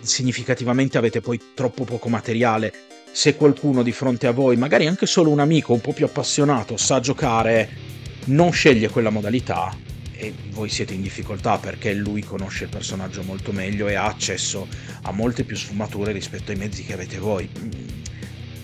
significativamente 0.00 0.96
avete 0.96 1.20
poi 1.20 1.38
troppo 1.52 1.84
poco 1.84 2.08
materiale. 2.08 2.72
Se 3.12 3.36
qualcuno 3.36 3.82
di 3.82 3.92
fronte 3.92 4.26
a 4.26 4.32
voi, 4.32 4.56
magari 4.56 4.86
anche 4.86 5.04
solo 5.04 5.28
un 5.28 5.40
amico 5.40 5.74
un 5.74 5.82
po' 5.82 5.92
più 5.92 6.06
appassionato, 6.06 6.78
sa 6.78 7.00
giocare, 7.00 7.68
non 8.28 8.52
sceglie 8.52 8.88
quella 8.88 9.10
modalità 9.10 9.74
e 10.12 10.34
voi 10.50 10.68
siete 10.68 10.94
in 10.94 11.02
difficoltà 11.02 11.58
perché 11.58 11.94
lui 11.94 12.22
conosce 12.22 12.64
il 12.64 12.70
personaggio 12.70 13.22
molto 13.22 13.52
meglio 13.52 13.86
e 13.88 13.94
ha 13.94 14.06
accesso 14.06 14.66
a 15.02 15.12
molte 15.12 15.44
più 15.44 15.56
sfumature 15.56 16.12
rispetto 16.12 16.50
ai 16.50 16.56
mezzi 16.56 16.84
che 16.84 16.92
avete 16.92 17.18
voi. 17.18 17.48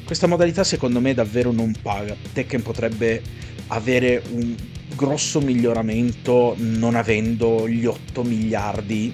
Questa 0.04 0.26
modalità 0.26 0.64
secondo 0.64 1.00
me 1.00 1.14
davvero 1.14 1.52
non 1.52 1.72
paga. 1.80 2.16
Tekken 2.32 2.62
potrebbe 2.62 3.22
avere 3.68 4.22
un 4.30 4.54
grosso 4.94 5.40
miglioramento 5.40 6.54
non 6.58 6.94
avendo 6.94 7.68
gli 7.68 7.86
8 7.86 8.22
miliardi 8.22 9.12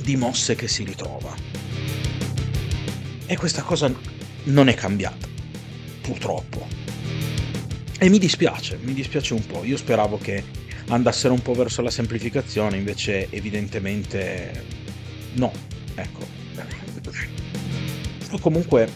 di 0.00 0.16
mosse 0.16 0.54
che 0.54 0.68
si 0.68 0.84
ritrova. 0.84 1.34
E 3.26 3.36
questa 3.36 3.62
cosa 3.62 3.92
non 4.44 4.68
è 4.68 4.74
cambiata, 4.74 5.28
purtroppo. 6.00 6.79
E 8.02 8.08
mi 8.08 8.18
dispiace, 8.18 8.78
mi 8.80 8.94
dispiace 8.94 9.34
un 9.34 9.44
po'. 9.44 9.62
Io 9.62 9.76
speravo 9.76 10.16
che 10.16 10.42
andassero 10.88 11.34
un 11.34 11.42
po' 11.42 11.52
verso 11.52 11.82
la 11.82 11.90
semplificazione, 11.90 12.78
invece 12.78 13.28
evidentemente 13.28 14.64
no. 15.34 15.52
Ecco. 15.94 16.26
Comunque 18.40 18.88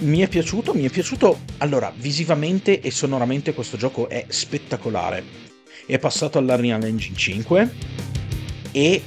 mi 0.00 0.18
è 0.18 0.28
piaciuto, 0.28 0.74
mi 0.74 0.84
è 0.84 0.90
piaciuto. 0.90 1.40
Allora, 1.58 1.90
visivamente 1.96 2.82
e 2.82 2.90
sonoramente 2.90 3.54
questo 3.54 3.78
gioco 3.78 4.10
è 4.10 4.26
spettacolare. 4.28 5.24
È 5.86 5.98
passato 5.98 6.36
all'Unreal 6.36 6.84
Engine 6.84 7.16
5 7.16 7.72
e 8.72 9.02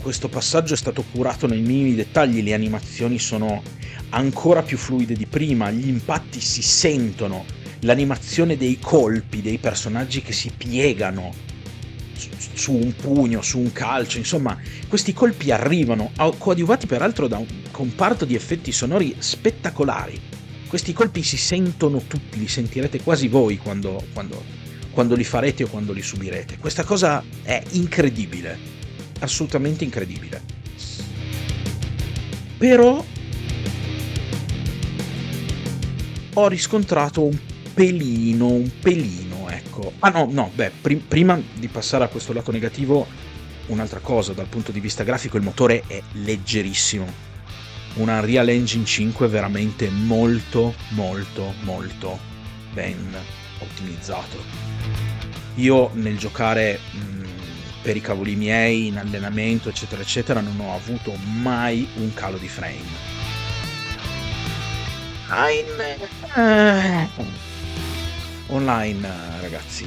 questo 0.00 0.28
passaggio 0.28 0.74
è 0.74 0.76
stato 0.76 1.02
curato 1.10 1.48
nei 1.48 1.62
minimi 1.62 1.96
dettagli, 1.96 2.44
le 2.44 2.54
animazioni 2.54 3.18
sono 3.18 3.60
ancora 4.10 4.62
più 4.62 4.78
fluide 4.78 5.14
di 5.14 5.26
prima, 5.26 5.68
gli 5.72 5.88
impatti 5.88 6.40
si 6.40 6.62
sentono, 6.62 7.44
l'animazione 7.80 8.56
dei 8.56 8.78
colpi, 8.80 9.42
dei 9.42 9.58
personaggi 9.58 10.22
che 10.22 10.32
si 10.32 10.50
piegano 10.56 11.46
su 12.52 12.72
un 12.72 12.94
pugno, 12.94 13.42
su 13.42 13.58
un 13.58 13.72
calcio, 13.72 14.18
insomma, 14.18 14.58
questi 14.88 15.12
colpi 15.12 15.50
arrivano, 15.50 16.10
coadiuvati 16.38 16.86
peraltro 16.86 17.28
da 17.28 17.38
un 17.38 17.46
comparto 17.70 18.24
di 18.24 18.34
effetti 18.34 18.72
sonori 18.72 19.14
spettacolari. 19.18 20.20
Questi 20.66 20.92
colpi 20.92 21.22
si 21.22 21.36
sentono 21.36 22.02
tutti, 22.06 22.38
li 22.38 22.48
sentirete 22.48 23.00
quasi 23.02 23.28
voi 23.28 23.56
quando, 23.56 24.04
quando, 24.12 24.42
quando 24.90 25.14
li 25.14 25.24
farete 25.24 25.64
o 25.64 25.68
quando 25.68 25.92
li 25.92 26.02
subirete. 26.02 26.58
Questa 26.58 26.84
cosa 26.84 27.22
è 27.42 27.62
incredibile, 27.70 28.58
assolutamente 29.20 29.84
incredibile. 29.84 30.42
Però 32.58 33.04
ho 36.34 36.48
riscontrato 36.48 37.22
un 37.24 37.38
pelino, 37.78 38.48
un 38.48 38.68
pelino, 38.80 39.48
ecco. 39.48 39.92
Ah 40.00 40.08
no, 40.08 40.26
no, 40.28 40.50
beh, 40.52 40.72
prim- 40.80 41.06
prima 41.06 41.40
di 41.54 41.68
passare 41.68 42.02
a 42.02 42.08
questo 42.08 42.32
lato 42.32 42.50
negativo, 42.50 43.06
un'altra 43.66 44.00
cosa, 44.00 44.32
dal 44.32 44.48
punto 44.48 44.72
di 44.72 44.80
vista 44.80 45.04
grafico 45.04 45.36
il 45.36 45.44
motore 45.44 45.84
è 45.86 46.02
leggerissimo. 46.14 47.06
Una 47.94 48.18
Unreal 48.18 48.48
Engine 48.48 48.84
5 48.84 49.26
è 49.26 49.28
veramente 49.28 49.88
molto, 49.90 50.74
molto, 50.88 51.54
molto 51.62 52.18
ben 52.72 53.14
ottimizzato. 53.60 54.42
Io 55.54 55.90
nel 55.94 56.18
giocare 56.18 56.80
mh, 56.90 57.26
per 57.82 57.94
i 57.94 58.00
cavoli 58.00 58.34
miei, 58.34 58.88
in 58.88 58.98
allenamento, 58.98 59.68
eccetera, 59.68 60.02
eccetera, 60.02 60.40
non 60.40 60.58
ho 60.58 60.74
avuto 60.74 61.14
mai 61.14 61.86
un 61.94 62.12
calo 62.12 62.38
di 62.38 62.48
frame. 62.48 63.06
Ein... 65.30 65.66
Online, 68.50 69.40
ragazzi, 69.40 69.86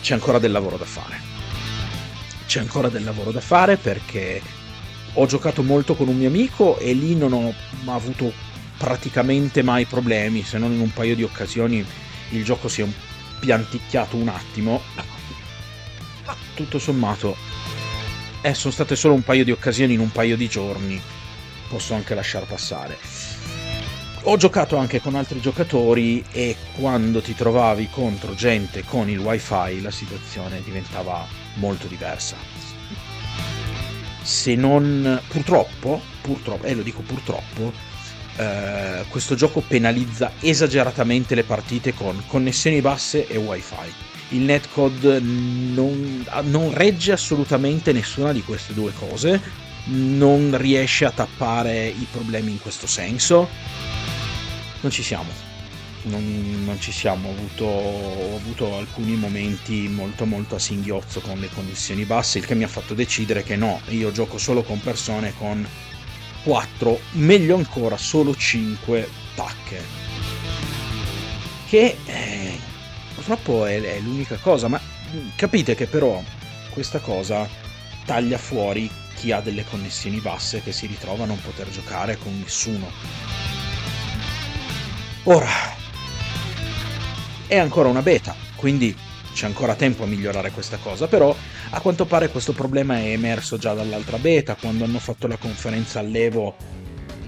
c'è 0.00 0.14
ancora 0.14 0.38
del 0.38 0.52
lavoro 0.52 0.78
da 0.78 0.86
fare. 0.86 1.20
C'è 2.46 2.60
ancora 2.60 2.88
del 2.88 3.04
lavoro 3.04 3.30
da 3.30 3.42
fare 3.42 3.76
perché 3.76 4.40
ho 5.12 5.26
giocato 5.26 5.62
molto 5.62 5.94
con 5.94 6.08
un 6.08 6.16
mio 6.16 6.28
amico 6.28 6.78
e 6.78 6.94
lì 6.94 7.14
non 7.14 7.34
ho 7.34 7.52
avuto 7.92 8.32
praticamente 8.78 9.62
mai 9.62 9.84
problemi, 9.84 10.44
se 10.44 10.56
non 10.56 10.72
in 10.72 10.80
un 10.80 10.92
paio 10.94 11.14
di 11.14 11.22
occasioni 11.22 11.84
il 12.30 12.44
gioco 12.44 12.68
si 12.68 12.80
è 12.80 12.86
pianticchiato 13.38 14.16
un 14.16 14.28
attimo. 14.28 14.80
Tutto 16.54 16.78
sommato, 16.78 17.36
eh, 18.40 18.54
sono 18.54 18.72
state 18.72 18.96
solo 18.96 19.12
un 19.12 19.22
paio 19.22 19.44
di 19.44 19.50
occasioni 19.50 19.92
in 19.92 20.00
un 20.00 20.10
paio 20.10 20.36
di 20.38 20.48
giorni. 20.48 21.00
Posso 21.68 21.92
anche 21.92 22.14
lasciar 22.14 22.46
passare 22.46 23.37
ho 24.22 24.36
giocato 24.36 24.76
anche 24.76 25.00
con 25.00 25.14
altri 25.14 25.40
giocatori 25.40 26.24
e 26.32 26.56
quando 26.78 27.20
ti 27.20 27.34
trovavi 27.34 27.88
contro 27.90 28.34
gente 28.34 28.84
con 28.84 29.08
il 29.08 29.18
wifi 29.18 29.80
la 29.80 29.90
situazione 29.90 30.62
diventava 30.62 31.26
molto 31.54 31.86
diversa. 31.86 32.36
Se 34.22 34.54
non 34.54 35.20
purtroppo, 35.28 36.00
purtroppo, 36.20 36.66
e 36.66 36.70
eh, 36.70 36.74
lo 36.74 36.82
dico 36.82 37.00
purtroppo, 37.00 37.72
eh, 38.36 39.04
questo 39.08 39.34
gioco 39.34 39.60
penalizza 39.66 40.32
esageratamente 40.40 41.34
le 41.34 41.44
partite 41.44 41.94
con 41.94 42.22
connessioni 42.26 42.80
basse 42.80 43.26
e 43.26 43.36
wifi. 43.36 44.06
Il 44.30 44.42
netcode 44.42 45.20
non, 45.20 46.26
non 46.42 46.74
regge 46.74 47.12
assolutamente 47.12 47.92
nessuna 47.92 48.32
di 48.32 48.42
queste 48.42 48.74
due 48.74 48.92
cose, 48.92 49.40
non 49.84 50.54
riesce 50.58 51.06
a 51.06 51.10
tappare 51.10 51.86
i 51.86 52.06
problemi 52.10 52.50
in 52.50 52.60
questo 52.60 52.86
senso 52.86 53.97
non 54.80 54.90
ci 54.90 55.02
siamo. 55.02 55.30
Non, 56.02 56.62
non 56.64 56.80
ci 56.80 56.92
siamo, 56.92 57.28
ho 57.28 57.32
avuto, 57.32 57.64
ho 57.64 58.36
avuto, 58.36 58.76
alcuni 58.76 59.16
momenti 59.16 59.88
molto 59.88 60.24
molto 60.24 60.54
a 60.54 60.58
singhiozzo 60.58 61.20
con 61.20 61.38
le 61.38 61.50
connessioni 61.52 62.04
basse, 62.04 62.38
il 62.38 62.46
che 62.46 62.54
mi 62.54 62.62
ha 62.62 62.68
fatto 62.68 62.94
decidere 62.94 63.42
che 63.42 63.56
no, 63.56 63.80
io 63.88 64.12
gioco 64.12 64.38
solo 64.38 64.62
con 64.62 64.80
persone 64.80 65.34
con 65.36 65.66
4, 66.44 67.00
meglio 67.12 67.56
ancora 67.56 67.96
solo 67.96 68.34
5 68.34 69.08
pacche. 69.34 69.82
Che 71.68 71.96
eh, 72.06 72.58
purtroppo 73.14 73.66
è, 73.66 73.80
è 73.80 74.00
l'unica 74.00 74.36
cosa, 74.36 74.68
ma 74.68 74.80
capite 75.34 75.74
che 75.74 75.86
però 75.86 76.22
questa 76.70 77.00
cosa 77.00 77.48
taglia 78.04 78.38
fuori 78.38 78.88
chi 79.14 79.32
ha 79.32 79.40
delle 79.40 79.64
connessioni 79.64 80.20
basse 80.20 80.62
che 80.62 80.72
si 80.72 80.86
ritrova 80.86 81.24
a 81.24 81.26
non 81.26 81.40
poter 81.40 81.68
giocare 81.68 82.16
con 82.16 82.38
nessuno. 82.38 83.47
Ora, 85.30 85.46
è 87.46 87.58
ancora 87.58 87.90
una 87.90 88.00
beta, 88.00 88.34
quindi 88.56 88.96
c'è 89.34 89.44
ancora 89.44 89.74
tempo 89.74 90.04
a 90.04 90.06
migliorare 90.06 90.50
questa 90.52 90.78
cosa, 90.78 91.06
però 91.06 91.36
a 91.68 91.80
quanto 91.80 92.06
pare 92.06 92.30
questo 92.30 92.54
problema 92.54 92.96
è 92.96 93.10
emerso 93.10 93.58
già 93.58 93.74
dall'altra 93.74 94.16
beta, 94.16 94.56
quando 94.58 94.84
hanno 94.84 94.98
fatto 94.98 95.26
la 95.26 95.36
conferenza 95.36 95.98
all'Evo 95.98 96.56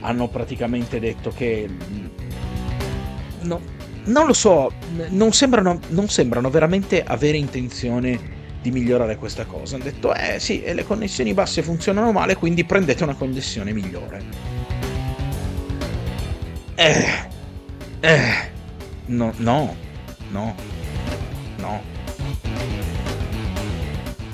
hanno 0.01 0.29
praticamente 0.29 0.99
detto 0.99 1.31
che... 1.31 1.69
No, 3.43 3.61
non 4.05 4.27
lo 4.27 4.33
so, 4.33 4.73
non 5.11 5.35
sembrano, 5.35 5.79
non 5.89 6.09
sembrano 6.09 6.49
veramente 6.49 7.05
avere 7.05 7.37
intenzione 7.37 8.19
di 8.63 8.71
migliorare 8.71 9.17
questa 9.17 9.45
cosa. 9.45 9.75
Hanno 9.75 9.85
detto, 9.85 10.15
eh 10.15 10.41
sì, 10.41 10.63
le 10.65 10.85
connessioni 10.87 11.35
basse 11.35 11.63
funzionano 11.63 12.13
male, 12.13 12.35
quindi 12.37 12.65
prendete 12.65 13.03
una 13.03 13.15
connessione 13.15 13.75
migliore. 13.75 14.23
Eh, 16.77 17.39
eh, 18.01 18.51
no, 19.07 19.33
no, 19.37 19.77
no, 20.31 20.55
no. 21.59 21.83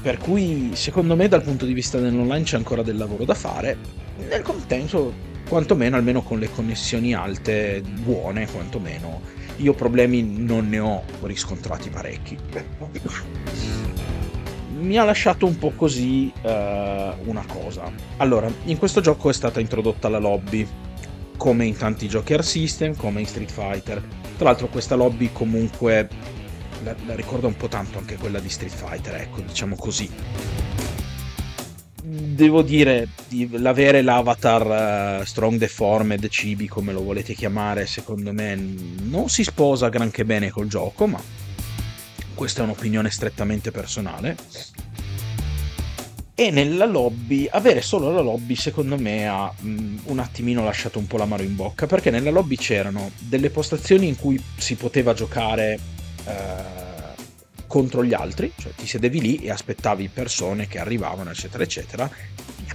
Per 0.02 0.18
cui, 0.18 0.70
secondo 0.75 1.16
me, 1.16 1.28
dal 1.28 1.42
punto 1.42 1.64
di 1.66 1.73
vista 1.73 1.99
dell'online 1.99 2.44
c'è 2.44 2.56
ancora 2.56 2.82
del 2.82 2.96
lavoro 2.96 3.25
da 3.25 3.35
fare. 3.35 3.76
Nel 4.28 4.42
contempo, 4.42 5.12
quantomeno, 5.49 5.96
almeno 5.96 6.23
con 6.23 6.38
le 6.38 6.50
connessioni 6.50 7.12
alte, 7.12 7.82
buone, 7.82 8.46
quantomeno, 8.46 9.20
io 9.56 9.75
problemi 9.75 10.23
non 10.23 10.68
ne 10.68 10.78
ho 10.78 11.02
riscontrati 11.23 11.88
parecchi 11.88 12.38
mi 14.87 14.99
ha 14.99 15.04
lasciato 15.04 15.46
un 15.46 15.58
po' 15.58 15.73
così 15.75 16.32
uh, 16.42 16.49
una 16.49 17.44
cosa. 17.46 17.90
Allora, 18.18 18.49
in 18.64 18.78
questo 18.78 19.00
gioco 19.00 19.30
è 19.30 19.32
stata 19.32 19.58
introdotta 19.58 20.08
la 20.08 20.18
lobby, 20.18 20.66
come 21.37 21.64
in 21.64 21.76
tanti 21.76 22.09
giochi 22.09 22.33
Air 22.33 22.45
System, 22.45 22.97
come 22.97 23.21
in 23.21 23.26
Street 23.26 23.50
Fighter. 23.50 24.02
Tra 24.37 24.47
l'altro 24.47 24.69
questa 24.69 24.95
lobby 24.95 25.31
comunque 25.33 26.09
la, 26.83 26.95
la 27.07 27.14
ricorda 27.14 27.47
un 27.47 27.57
po' 27.57 27.69
tanto 27.69 27.99
anche 27.99 28.16
quella 28.16 28.38
di 28.38 28.49
Street 28.49 28.73
Fighter, 28.73 29.14
ecco, 29.16 29.40
diciamo 29.40 29.76
così. 29.76 30.11
Devo 32.09 32.62
dire, 32.62 33.09
l'avere 33.52 34.00
l'avatar 34.00 35.21
uh, 35.21 35.25
Strong 35.25 35.59
Deformed, 35.59 36.28
Cibi, 36.28 36.69
come 36.69 36.93
lo 36.93 37.02
volete 37.02 37.35
chiamare, 37.35 37.87
secondo 37.87 38.33
me 38.33 38.55
non 38.55 39.28
si 39.28 39.43
sposa 39.43 39.88
granché 39.88 40.25
bene 40.25 40.50
col 40.50 40.69
gioco, 40.69 41.07
ma 41.07 41.21
questa 42.35 42.61
è 42.61 42.64
un'opinione 42.64 43.11
strettamente 43.11 43.73
personale. 43.73 44.37
E 46.38 46.50
nella 46.50 46.85
lobby, 46.85 47.49
avere 47.50 47.81
solo 47.81 48.12
la 48.12 48.21
lobby 48.21 48.57
secondo 48.57 48.99
me 48.99 49.26
ha 49.26 49.50
mh, 49.59 50.00
un 50.05 50.19
attimino 50.19 50.62
lasciato 50.62 50.99
un 50.99 51.07
po' 51.07 51.16
l'amaro 51.16 51.43
in 51.43 51.57
bocca, 51.57 51.87
perché 51.87 52.11
nella 52.11 52.31
lobby 52.31 52.57
c'erano 52.57 53.11
delle 53.16 53.49
postazioni 53.49 54.07
in 54.07 54.16
cui 54.16 54.38
si 54.55 54.75
poteva 54.75 55.14
giocare 55.14 55.78
eh, 56.26 56.35
contro 57.66 58.05
gli 58.05 58.12
altri, 58.12 58.52
cioè 58.55 58.73
ti 58.76 58.87
sedevi 58.87 59.21
lì 59.23 59.37
e 59.38 59.50
aspettavi 59.50 60.11
persone 60.12 60.69
che 60.69 60.78
arrivavano, 60.78 61.31
eccetera, 61.31 61.62
eccetera, 61.62 62.11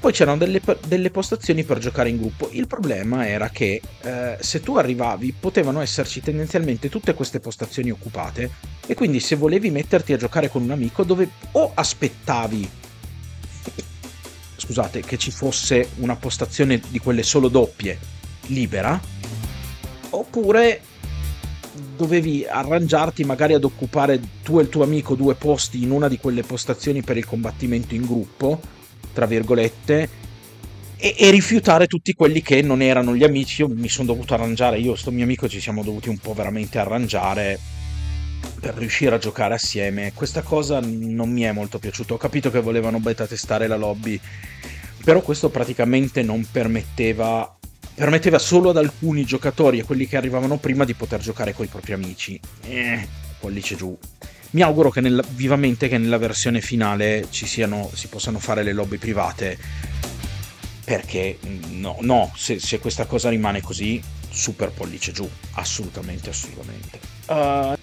poi 0.01 0.11
c'erano 0.11 0.37
delle, 0.37 0.59
delle, 0.87 1.11
postazioni 1.11 1.63
per 1.63 1.77
giocare 1.77 2.09
in 2.09 2.17
gruppo. 2.17 2.49
Il 2.51 2.65
problema 2.65 3.27
era 3.27 3.49
che 3.49 3.79
eh, 4.01 4.37
se 4.39 4.61
tu 4.61 4.75
arrivavi 4.75 5.35
potevano 5.39 5.79
esserci 5.79 6.21
tendenzialmente 6.21 6.89
tutte 6.89 7.13
queste 7.13 7.39
postazioni 7.39 7.91
occupate 7.91 8.49
e 8.87 8.95
quindi 8.95 9.19
se 9.19 9.35
volevi 9.35 9.69
metterti 9.69 10.11
a 10.13 10.17
giocare 10.17 10.49
con 10.49 10.63
un 10.63 10.71
amico 10.71 11.03
dove 11.03 11.29
o 11.51 11.71
aspettavi 11.75 12.79
scusate 14.61 15.01
che 15.01 15.17
ci 15.17 15.31
fosse 15.31 15.89
una 15.97 16.15
postazione 16.15 16.79
di 16.89 16.99
quelle 16.99 17.23
solo 17.23 17.47
doppie 17.47 17.97
libera 18.47 18.99
oppure 20.11 20.81
dovevi 21.97 22.45
arrangiarti 22.45 23.23
magari 23.23 23.53
ad 23.53 23.63
occupare 23.63 24.19
tu 24.43 24.59
e 24.59 24.63
il 24.63 24.69
tuo 24.69 24.83
amico 24.83 25.15
due 25.15 25.35
posti 25.35 25.81
in 25.81 25.91
una 25.91 26.07
di 26.07 26.17
quelle 26.17 26.43
postazioni 26.43 27.01
per 27.01 27.17
il 27.17 27.25
combattimento 27.25 27.95
in 27.95 28.05
gruppo 28.05 28.79
tra 29.13 29.25
virgolette, 29.25 30.09
e, 30.97 31.15
e, 31.17 31.31
rifiutare 31.31 31.87
tutti 31.87 32.13
quelli 32.13 32.41
che 32.41 32.61
non 32.61 32.81
erano 32.81 33.15
gli 33.15 33.23
amici. 33.23 33.61
Io 33.61 33.69
mi 33.69 33.89
sono 33.89 34.07
dovuto 34.07 34.33
arrangiare, 34.33 34.79
io 34.79 34.93
e 34.93 34.97
sto 34.97 35.11
mio 35.11 35.23
amico 35.23 35.47
ci 35.47 35.59
siamo 35.59 35.83
dovuti 35.83 36.09
un 36.09 36.17
po' 36.17 36.33
veramente 36.33 36.77
arrangiare 36.77 37.59
per 38.61 38.75
riuscire 38.75 39.15
a 39.15 39.17
giocare 39.17 39.55
assieme. 39.55 40.13
Questa 40.13 40.43
cosa 40.43 40.79
non 40.79 41.29
mi 41.31 41.41
è 41.41 41.51
molto 41.51 41.79
piaciuta. 41.79 42.13
Ho 42.13 42.17
capito 42.17 42.51
che 42.51 42.61
volevano 42.61 42.99
beta 42.99 43.27
testare 43.27 43.67
la 43.67 43.75
lobby, 43.75 44.17
però 45.03 45.19
questo 45.21 45.49
praticamente 45.49 46.21
non 46.21 46.47
permetteva 46.49 47.55
permetteva 47.93 48.39
solo 48.39 48.69
ad 48.69 48.77
alcuni 48.77 49.25
giocatori 49.25 49.79
e 49.79 49.83
quelli 49.83 50.07
che 50.07 50.15
arrivavano 50.15 50.57
prima 50.57 50.85
di 50.85 50.93
poter 50.93 51.19
giocare 51.19 51.53
con 51.53 51.65
i 51.65 51.67
propri 51.67 51.91
amici. 51.91 52.39
Eh, 52.63 53.07
pollice 53.37 53.75
giù 53.75 53.97
mi 54.51 54.61
auguro 54.61 54.89
che 54.89 55.01
nella, 55.01 55.23
vivamente 55.29 55.87
che 55.87 55.97
nella 55.97 56.17
versione 56.17 56.61
finale 56.61 57.27
ci 57.29 57.45
siano, 57.45 57.89
si 57.93 58.07
possano 58.07 58.39
fare 58.39 58.63
le 58.63 58.73
lobby 58.73 58.97
private 58.97 59.57
perché 60.83 61.37
no, 61.69 61.97
no 62.01 62.31
se, 62.35 62.59
se, 62.59 62.79
questa 62.79 63.05
cosa 63.05 63.29
rimane 63.29 63.61
così 63.61 64.01
super 64.29 64.71
pollice 64.71 65.11
giù 65.11 65.29
assolutamente 65.53 66.29
assolutamente 66.29 66.99
uh, 67.27 67.77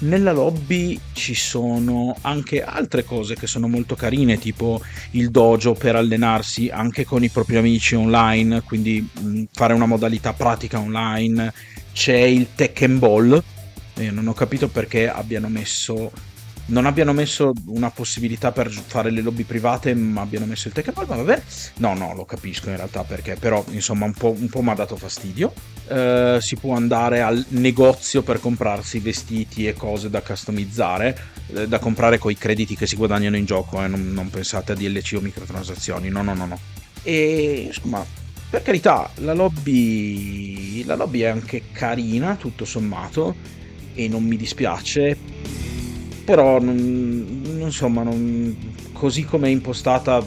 nella 0.00 0.32
lobby 0.32 0.98
ci 1.12 1.34
sono 1.34 2.16
anche 2.22 2.62
altre 2.62 3.04
cose 3.04 3.36
che 3.36 3.46
sono 3.46 3.68
molto 3.68 3.94
carine 3.94 4.38
tipo 4.38 4.80
il 5.12 5.30
dojo 5.30 5.74
per 5.74 5.96
allenarsi 5.96 6.68
anche 6.68 7.04
con 7.04 7.22
i 7.22 7.28
propri 7.28 7.56
amici 7.56 7.94
online 7.94 8.62
quindi 8.62 9.08
mh, 9.20 9.44
fare 9.52 9.72
una 9.72 9.86
modalità 9.86 10.32
pratica 10.32 10.78
online 10.78 11.52
c'è 11.92 12.16
il 12.16 12.48
Tekken 12.54 12.98
Ball 12.98 13.42
io 14.00 14.12
non 14.12 14.26
ho 14.26 14.32
capito 14.32 14.68
perché 14.68 15.08
abbiano 15.08 15.48
messo. 15.48 16.10
Non 16.66 16.86
abbiano 16.86 17.12
messo 17.12 17.52
una 17.66 17.90
possibilità 17.90 18.50
per 18.50 18.70
fare 18.70 19.10
le 19.10 19.20
lobby 19.20 19.42
private, 19.42 19.94
ma 19.94 20.22
abbiano 20.22 20.46
messo 20.46 20.68
il 20.68 20.74
Tekeball, 20.74 21.06
ma 21.06 21.16
vabbè. 21.16 21.42
No, 21.76 21.94
no, 21.94 22.14
lo 22.14 22.24
capisco 22.24 22.70
in 22.70 22.76
realtà 22.76 23.02
perché, 23.02 23.36
però, 23.36 23.62
insomma, 23.70 24.06
un 24.06 24.14
po', 24.14 24.34
po 24.50 24.62
mi 24.62 24.70
ha 24.70 24.74
dato 24.74 24.96
fastidio. 24.96 25.52
Uh, 25.86 26.40
si 26.40 26.56
può 26.56 26.74
andare 26.74 27.20
al 27.20 27.44
negozio 27.48 28.22
per 28.22 28.40
comprarsi 28.40 29.00
vestiti 29.00 29.66
e 29.66 29.74
cose 29.74 30.08
da 30.08 30.22
customizzare, 30.22 31.18
eh, 31.48 31.68
da 31.68 31.78
comprare 31.78 32.16
con 32.16 32.30
i 32.30 32.38
crediti 32.38 32.74
che 32.74 32.86
si 32.86 32.96
guadagnano 32.96 33.36
in 33.36 33.44
gioco, 33.44 33.82
eh, 33.82 33.86
non, 33.86 34.12
non 34.14 34.30
pensate 34.30 34.72
a 34.72 34.74
DLC 34.74 35.16
o 35.16 35.20
microtransazioni, 35.20 36.08
no, 36.08 36.22
no, 36.22 36.32
no, 36.32 36.46
no. 36.46 36.58
E 37.02 37.64
insomma, 37.66 38.02
per 38.48 38.62
carità, 38.62 39.10
la 39.16 39.34
lobby, 39.34 40.84
la 40.84 40.94
lobby 40.94 41.20
è 41.20 41.26
anche 41.26 41.64
carina, 41.72 42.36
tutto 42.36 42.64
sommato 42.64 43.34
e 43.94 44.08
non 44.08 44.24
mi 44.24 44.36
dispiace, 44.36 45.18
però 46.24 46.60
non, 46.60 47.58
insomma, 47.60 48.02
non, 48.02 48.74
così 48.92 49.24
come 49.24 49.48
è 49.48 49.50
impostata 49.50 50.24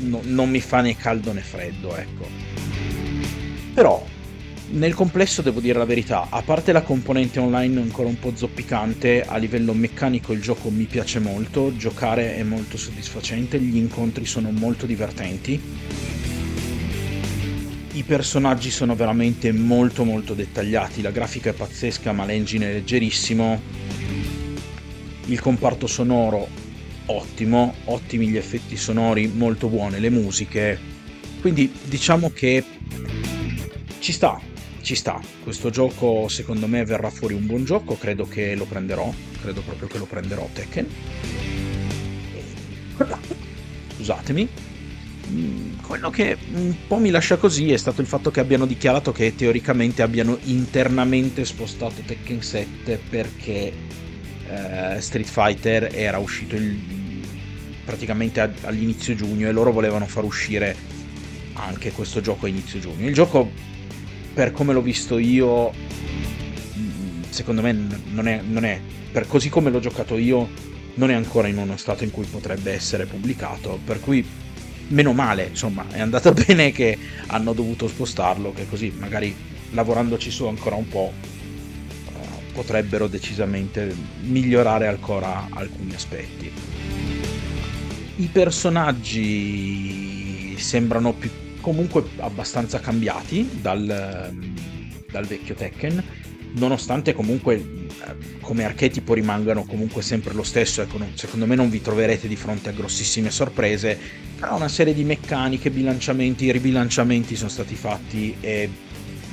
no, 0.00 0.20
non 0.24 0.48
mi 0.48 0.60
fa 0.60 0.80
né 0.80 0.96
caldo 0.96 1.32
né 1.32 1.42
freddo, 1.42 1.94
ecco. 1.94 2.26
Però 3.74 4.04
nel 4.68 4.94
complesso 4.94 5.42
devo 5.42 5.60
dire 5.60 5.78
la 5.78 5.84
verità, 5.84 6.26
a 6.30 6.42
parte 6.42 6.72
la 6.72 6.82
componente 6.82 7.38
online 7.38 7.80
ancora 7.80 8.08
un 8.08 8.18
po' 8.18 8.32
zoppicante, 8.34 9.22
a 9.22 9.36
livello 9.36 9.72
meccanico 9.74 10.32
il 10.32 10.40
gioco 10.40 10.70
mi 10.70 10.84
piace 10.84 11.20
molto, 11.20 11.76
giocare 11.76 12.36
è 12.36 12.42
molto 12.42 12.76
soddisfacente, 12.76 13.60
gli 13.60 13.76
incontri 13.76 14.24
sono 14.24 14.50
molto 14.50 14.86
divertenti 14.86 15.60
i 17.96 18.02
personaggi 18.02 18.70
sono 18.70 18.94
veramente 18.94 19.50
molto 19.52 20.04
molto 20.04 20.34
dettagliati, 20.34 21.00
la 21.00 21.10
grafica 21.10 21.48
è 21.48 21.54
pazzesca 21.54 22.12
ma 22.12 22.26
l'engine 22.26 22.68
è 22.68 22.72
leggerissimo, 22.74 23.58
il 25.26 25.40
comparto 25.40 25.86
sonoro 25.86 26.48
ottimo, 27.06 27.74
ottimi 27.84 28.28
gli 28.28 28.36
effetti 28.36 28.76
sonori, 28.76 29.28
molto 29.28 29.68
buone 29.68 29.98
le 29.98 30.10
musiche, 30.10 30.78
quindi 31.40 31.72
diciamo 31.84 32.30
che 32.30 32.64
ci 33.98 34.12
sta, 34.12 34.40
ci 34.80 34.94
sta, 34.94 35.20
questo 35.42 35.70
gioco 35.70 36.28
secondo 36.28 36.66
me 36.66 36.84
verrà 36.84 37.10
fuori 37.10 37.34
un 37.34 37.46
buon 37.46 37.64
gioco, 37.64 37.96
credo 37.96 38.26
che 38.26 38.54
lo 38.54 38.64
prenderò, 38.64 39.12
credo 39.40 39.60
proprio 39.60 39.88
che 39.88 39.98
lo 39.98 40.06
prenderò 40.06 40.48
Tekken. 40.52 40.86
Scusatemi, 43.96 44.48
Mm, 45.28 45.78
quello 45.82 46.08
che 46.10 46.36
un 46.54 46.72
po' 46.86 46.98
mi 46.98 47.10
lascia 47.10 47.36
così 47.36 47.72
è 47.72 47.76
stato 47.76 48.00
il 48.00 48.06
fatto 48.06 48.30
che 48.30 48.38
abbiano 48.38 48.64
dichiarato 48.64 49.10
che 49.10 49.34
teoricamente 49.34 50.02
abbiano 50.02 50.38
internamente 50.44 51.44
spostato 51.44 52.00
Tekken 52.04 52.42
7 52.42 53.00
perché 53.10 53.72
eh, 54.48 55.00
Street 55.00 55.28
Fighter 55.28 55.90
era 55.92 56.18
uscito 56.18 56.56
il, 56.56 56.78
praticamente 57.84 58.52
all'inizio 58.62 59.14
giugno 59.14 59.48
e 59.48 59.52
loro 59.52 59.72
volevano 59.72 60.06
far 60.06 60.24
uscire 60.24 60.76
anche 61.54 61.92
questo 61.92 62.20
gioco 62.20 62.46
a 62.46 62.48
inizio 62.48 62.80
giugno. 62.80 63.06
Il 63.06 63.14
gioco, 63.14 63.50
per 64.34 64.52
come 64.52 64.72
l'ho 64.72 64.82
visto 64.82 65.18
io, 65.18 65.72
mm, 65.72 67.22
secondo 67.30 67.62
me 67.62 67.72
non 68.10 68.28
è, 68.28 68.40
non 68.44 68.64
è 68.64 68.80
per 69.12 69.26
così 69.26 69.48
come 69.48 69.70
l'ho 69.70 69.80
giocato 69.80 70.16
io, 70.16 70.48
non 70.94 71.10
è 71.10 71.14
ancora 71.14 71.48
in 71.48 71.58
uno 71.58 71.76
stato 71.76 72.04
in 72.04 72.10
cui 72.10 72.26
potrebbe 72.26 72.72
essere 72.72 73.06
pubblicato, 73.06 73.78
per 73.84 74.00
cui 74.00 74.24
meno 74.88 75.12
male, 75.12 75.46
insomma, 75.46 75.86
è 75.90 76.00
andata 76.00 76.32
bene 76.46 76.72
che 76.72 76.98
hanno 77.28 77.52
dovuto 77.52 77.88
spostarlo, 77.88 78.52
che 78.52 78.66
così 78.68 78.92
magari 78.96 79.34
lavorandoci 79.70 80.30
su 80.30 80.46
ancora 80.46 80.76
un 80.76 80.88
po' 80.88 81.12
potrebbero 82.56 83.06
decisamente 83.06 83.94
migliorare 84.22 84.86
ancora 84.86 85.46
alcuni 85.50 85.92
aspetti. 85.94 86.50
I 88.16 88.28
personaggi 88.32 89.36
sembrano 90.56 91.12
più, 91.12 91.28
comunque 91.60 92.02
abbastanza 92.16 92.80
cambiati 92.80 93.46
dal, 93.60 94.34
dal 95.10 95.26
vecchio 95.26 95.54
Tekken, 95.54 96.02
nonostante 96.52 97.12
comunque 97.12 97.56
eh, 97.56 98.14
come 98.40 98.64
archetipo 98.64 99.12
rimangano 99.12 99.64
comunque 99.64 100.00
sempre 100.00 100.32
lo 100.32 100.42
stesso, 100.42 100.80
ecco, 100.80 100.98
secondo 101.12 101.44
me 101.44 101.56
non 101.56 101.68
vi 101.68 101.82
troverete 101.82 102.26
di 102.26 102.36
fronte 102.36 102.70
a 102.70 102.72
grossissime 102.72 103.30
sorprese, 103.30 103.98
però 104.40 104.56
una 104.56 104.68
serie 104.68 104.94
di 104.94 105.04
meccaniche, 105.04 105.70
bilanciamenti, 105.70 106.50
ribilanciamenti 106.50 107.36
sono 107.36 107.50
stati 107.50 107.74
fatti 107.74 108.34
e 108.40 108.70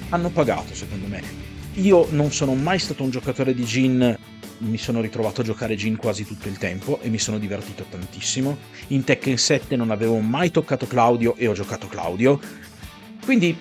hanno 0.10 0.30
pagato 0.30 0.76
secondo 0.76 1.08
me. 1.08 1.43
Io 1.78 2.06
non 2.12 2.32
sono 2.32 2.54
mai 2.54 2.78
stato 2.78 3.02
un 3.02 3.10
giocatore 3.10 3.56
di 3.56 3.64
Jin, 3.64 4.16
mi 4.60 4.78
sono 4.78 5.02
ritrovato 5.02 5.42
a 5.42 5.44
giocare 5.44 5.76
Jin 5.76 5.96
quasi 5.96 6.24
tutto 6.24 6.48
il 6.48 6.60
tempo 6.60 7.00
e 7.02 7.10
mi 7.10 7.18
sono 7.18 7.40
divertito 7.40 7.84
tantissimo. 7.90 8.56
In 8.90 9.04
Tekken 9.04 9.38
7 9.38 9.76
non 9.76 9.90
avevo 9.90 10.20
mai 10.20 10.52
toccato 10.52 10.86
Claudio 10.86 11.36
e 11.36 11.48
ho 11.48 11.54
giocato 11.54 11.88
Claudio. 11.88 12.40
Quindi 13.26 13.58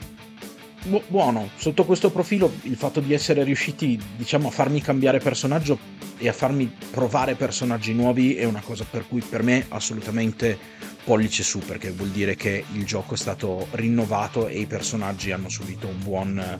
buono, 1.07 1.51
sotto 1.57 1.85
questo 1.85 2.11
profilo 2.11 2.53
il 2.63 2.77
fatto 2.77 3.01
di 3.01 3.13
essere 3.13 3.45
riusciti, 3.45 4.01
diciamo, 4.17 4.49
a 4.49 4.51
farmi 4.51 4.81
cambiare 4.81 5.19
personaggio 5.19 5.79
e 6.19 6.29
a 6.29 6.33
farmi 6.33 6.71
provare 6.91 7.35
personaggi 7.35 7.93
nuovi 7.93 8.35
è 8.37 8.45
una 8.45 8.61
cosa 8.61 8.85
per 8.89 9.07
cui 9.09 9.21
per 9.21 9.43
me 9.43 9.67
assolutamente 9.69 10.57
pollice 11.05 11.43
su 11.43 11.59
perché 11.59 11.91
vuol 11.91 12.11
dire 12.11 12.37
che 12.37 12.65
il 12.73 12.85
gioco 12.85 13.15
è 13.15 13.17
stato 13.17 13.67
rinnovato 13.73 14.47
e 14.47 14.61
i 14.61 14.67
personaggi 14.67 15.33
hanno 15.33 15.49
subito 15.49 15.89
un 15.89 15.99
buon, 16.03 16.59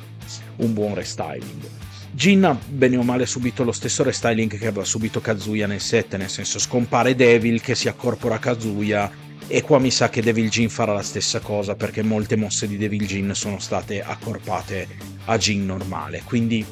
un 0.57 0.73
buon 0.73 0.95
restyling. 0.95 1.69
Jin 2.11 2.45
ha 2.45 2.59
bene 2.69 2.97
o 2.97 3.03
male 3.03 3.25
subito 3.25 3.65
lo 3.65 3.73
stesso 3.73 4.03
restyling 4.03 4.51
che 4.59 4.67
aveva 4.67 4.85
subito 4.85 5.21
Kazuya 5.21 5.67
nel 5.67 5.81
7, 5.81 6.19
nel 6.19 6.29
senso 6.29 6.59
scompare 6.59 7.15
Devil 7.15 7.61
che 7.61 7.75
si 7.75 7.89
accorpora 7.89 8.35
a 8.35 8.39
Kazuya 8.39 9.11
e 9.47 9.63
qua 9.63 9.79
mi 9.79 9.91
sa 9.91 10.09
che 10.09 10.23
Devil 10.23 10.49
Jin 10.49 10.69
farà 10.69 10.93
la 10.93 11.03
stessa 11.03 11.41
cosa 11.41 11.75
perché 11.75 12.03
molte 12.03 12.37
mosse 12.37 12.67
di 12.67 12.77
Devil 12.77 13.07
Jin 13.07 13.35
sono 13.35 13.59
state 13.59 14.03
accorpate 14.03 14.89
a 15.27 15.37
Jin 15.37 15.67
normale, 15.67 16.23
quindi 16.25 16.65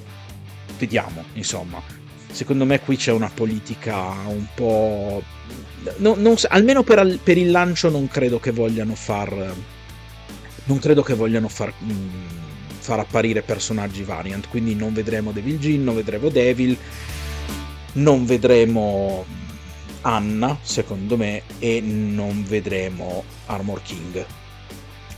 vediamo, 0.79 1.25
insomma. 1.35 1.83
Secondo 2.31 2.65
me 2.65 2.81
qui 2.81 2.97
c'è 2.97 3.11
una 3.11 3.31
politica 3.33 4.13
un 4.27 4.47
po' 4.55 5.23
no, 5.99 6.15
non, 6.17 6.37
almeno 6.49 6.83
per, 6.83 7.19
per, 7.23 7.37
il 7.37 7.51
lancio 7.51 7.91
non 7.91 8.09
credo 8.09 8.39
che 8.39 8.53
vogliano 8.53 8.95
far 8.95 9.55
non 10.65 10.79
credo 10.79 11.03
che 11.03 11.15
vogliano 11.15 11.49
far, 11.49 11.73
mh, 11.77 11.93
mm, 11.93 12.09
far 12.79 13.01
apparire 13.01 13.43
personaggi 13.43 14.05
variant 14.05 14.49
quindi 14.49 14.75
non 14.77 14.93
vedremo 14.93 15.33
Devil 15.33 15.59
Jin 15.59 15.83
non 15.83 15.97
vedremo 15.97 16.29
Devil 16.29 16.77
non 17.95 18.25
vedremo 18.25 19.25
Anna 20.03 20.59
secondo 20.63 21.17
me 21.17 21.43
e 21.59 21.81
non 21.81 22.45
vedremo 22.45 23.25
Armor 23.47 23.83
King 23.83 24.25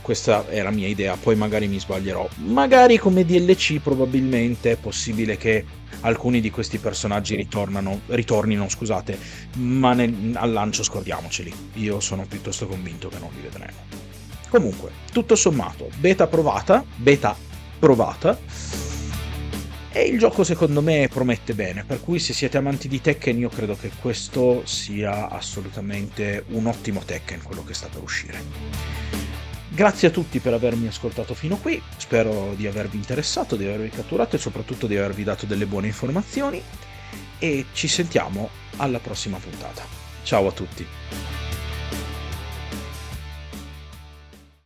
questa 0.01 0.47
è 0.49 0.61
la 0.61 0.71
mia 0.71 0.87
idea 0.87 1.15
poi 1.15 1.35
magari 1.35 1.67
mi 1.67 1.79
sbaglierò 1.79 2.27
magari 2.45 2.97
come 2.97 3.25
DLC 3.25 3.79
probabilmente 3.79 4.71
è 4.71 4.77
possibile 4.77 5.37
che 5.37 5.65
alcuni 6.03 6.39
di 6.41 6.49
questi 6.49 6.77
personaggi 6.77 7.35
ritornino, 7.35 8.69
scusate, 8.69 9.17
ma 9.57 9.93
nel, 9.93 10.33
al 10.35 10.51
lancio 10.51 10.83
scordiamoceli. 10.83 11.53
Io 11.75 11.99
sono 11.99 12.25
piuttosto 12.27 12.67
convinto 12.67 13.09
che 13.09 13.19
non 13.19 13.29
li 13.33 13.41
vedremo. 13.41 14.01
Comunque, 14.49 14.91
tutto 15.11 15.35
sommato, 15.35 15.89
beta 15.97 16.27
provata, 16.27 16.83
beta 16.95 17.35
provata. 17.79 18.37
E 19.95 20.01
il 20.07 20.17
gioco 20.17 20.43
secondo 20.43 20.81
me 20.81 21.07
promette 21.07 21.53
bene, 21.53 21.83
per 21.83 22.01
cui 22.01 22.17
se 22.17 22.33
siete 22.33 22.57
amanti 22.57 22.87
di 22.87 22.99
Tekken 22.99 23.37
io 23.37 23.49
credo 23.49 23.75
che 23.75 23.91
questo 24.01 24.65
sia 24.65 25.29
assolutamente 25.29 26.45
un 26.47 26.65
ottimo 26.65 27.03
Tekken 27.05 27.43
quello 27.43 27.63
che 27.63 27.75
sta 27.75 27.89
per 27.89 28.01
uscire. 28.01 28.41
Grazie 29.69 30.07
a 30.07 30.11
tutti 30.11 30.39
per 30.39 30.53
avermi 30.53 30.87
ascoltato 30.87 31.35
fino 31.35 31.57
qui, 31.57 31.79
spero 31.97 32.55
di 32.55 32.65
avervi 32.65 32.97
interessato, 32.97 33.55
di 33.55 33.65
avervi 33.65 33.89
catturato 33.89 34.35
e 34.35 34.39
soprattutto 34.39 34.87
di 34.87 34.97
avervi 34.97 35.23
dato 35.23 35.45
delle 35.45 35.67
buone 35.67 35.85
informazioni 35.85 36.59
e 37.37 37.65
ci 37.73 37.87
sentiamo 37.87 38.49
alla 38.77 38.99
prossima 38.99 39.37
puntata. 39.37 39.83
Ciao 40.23 40.47
a 40.47 40.51
tutti! 40.51 41.52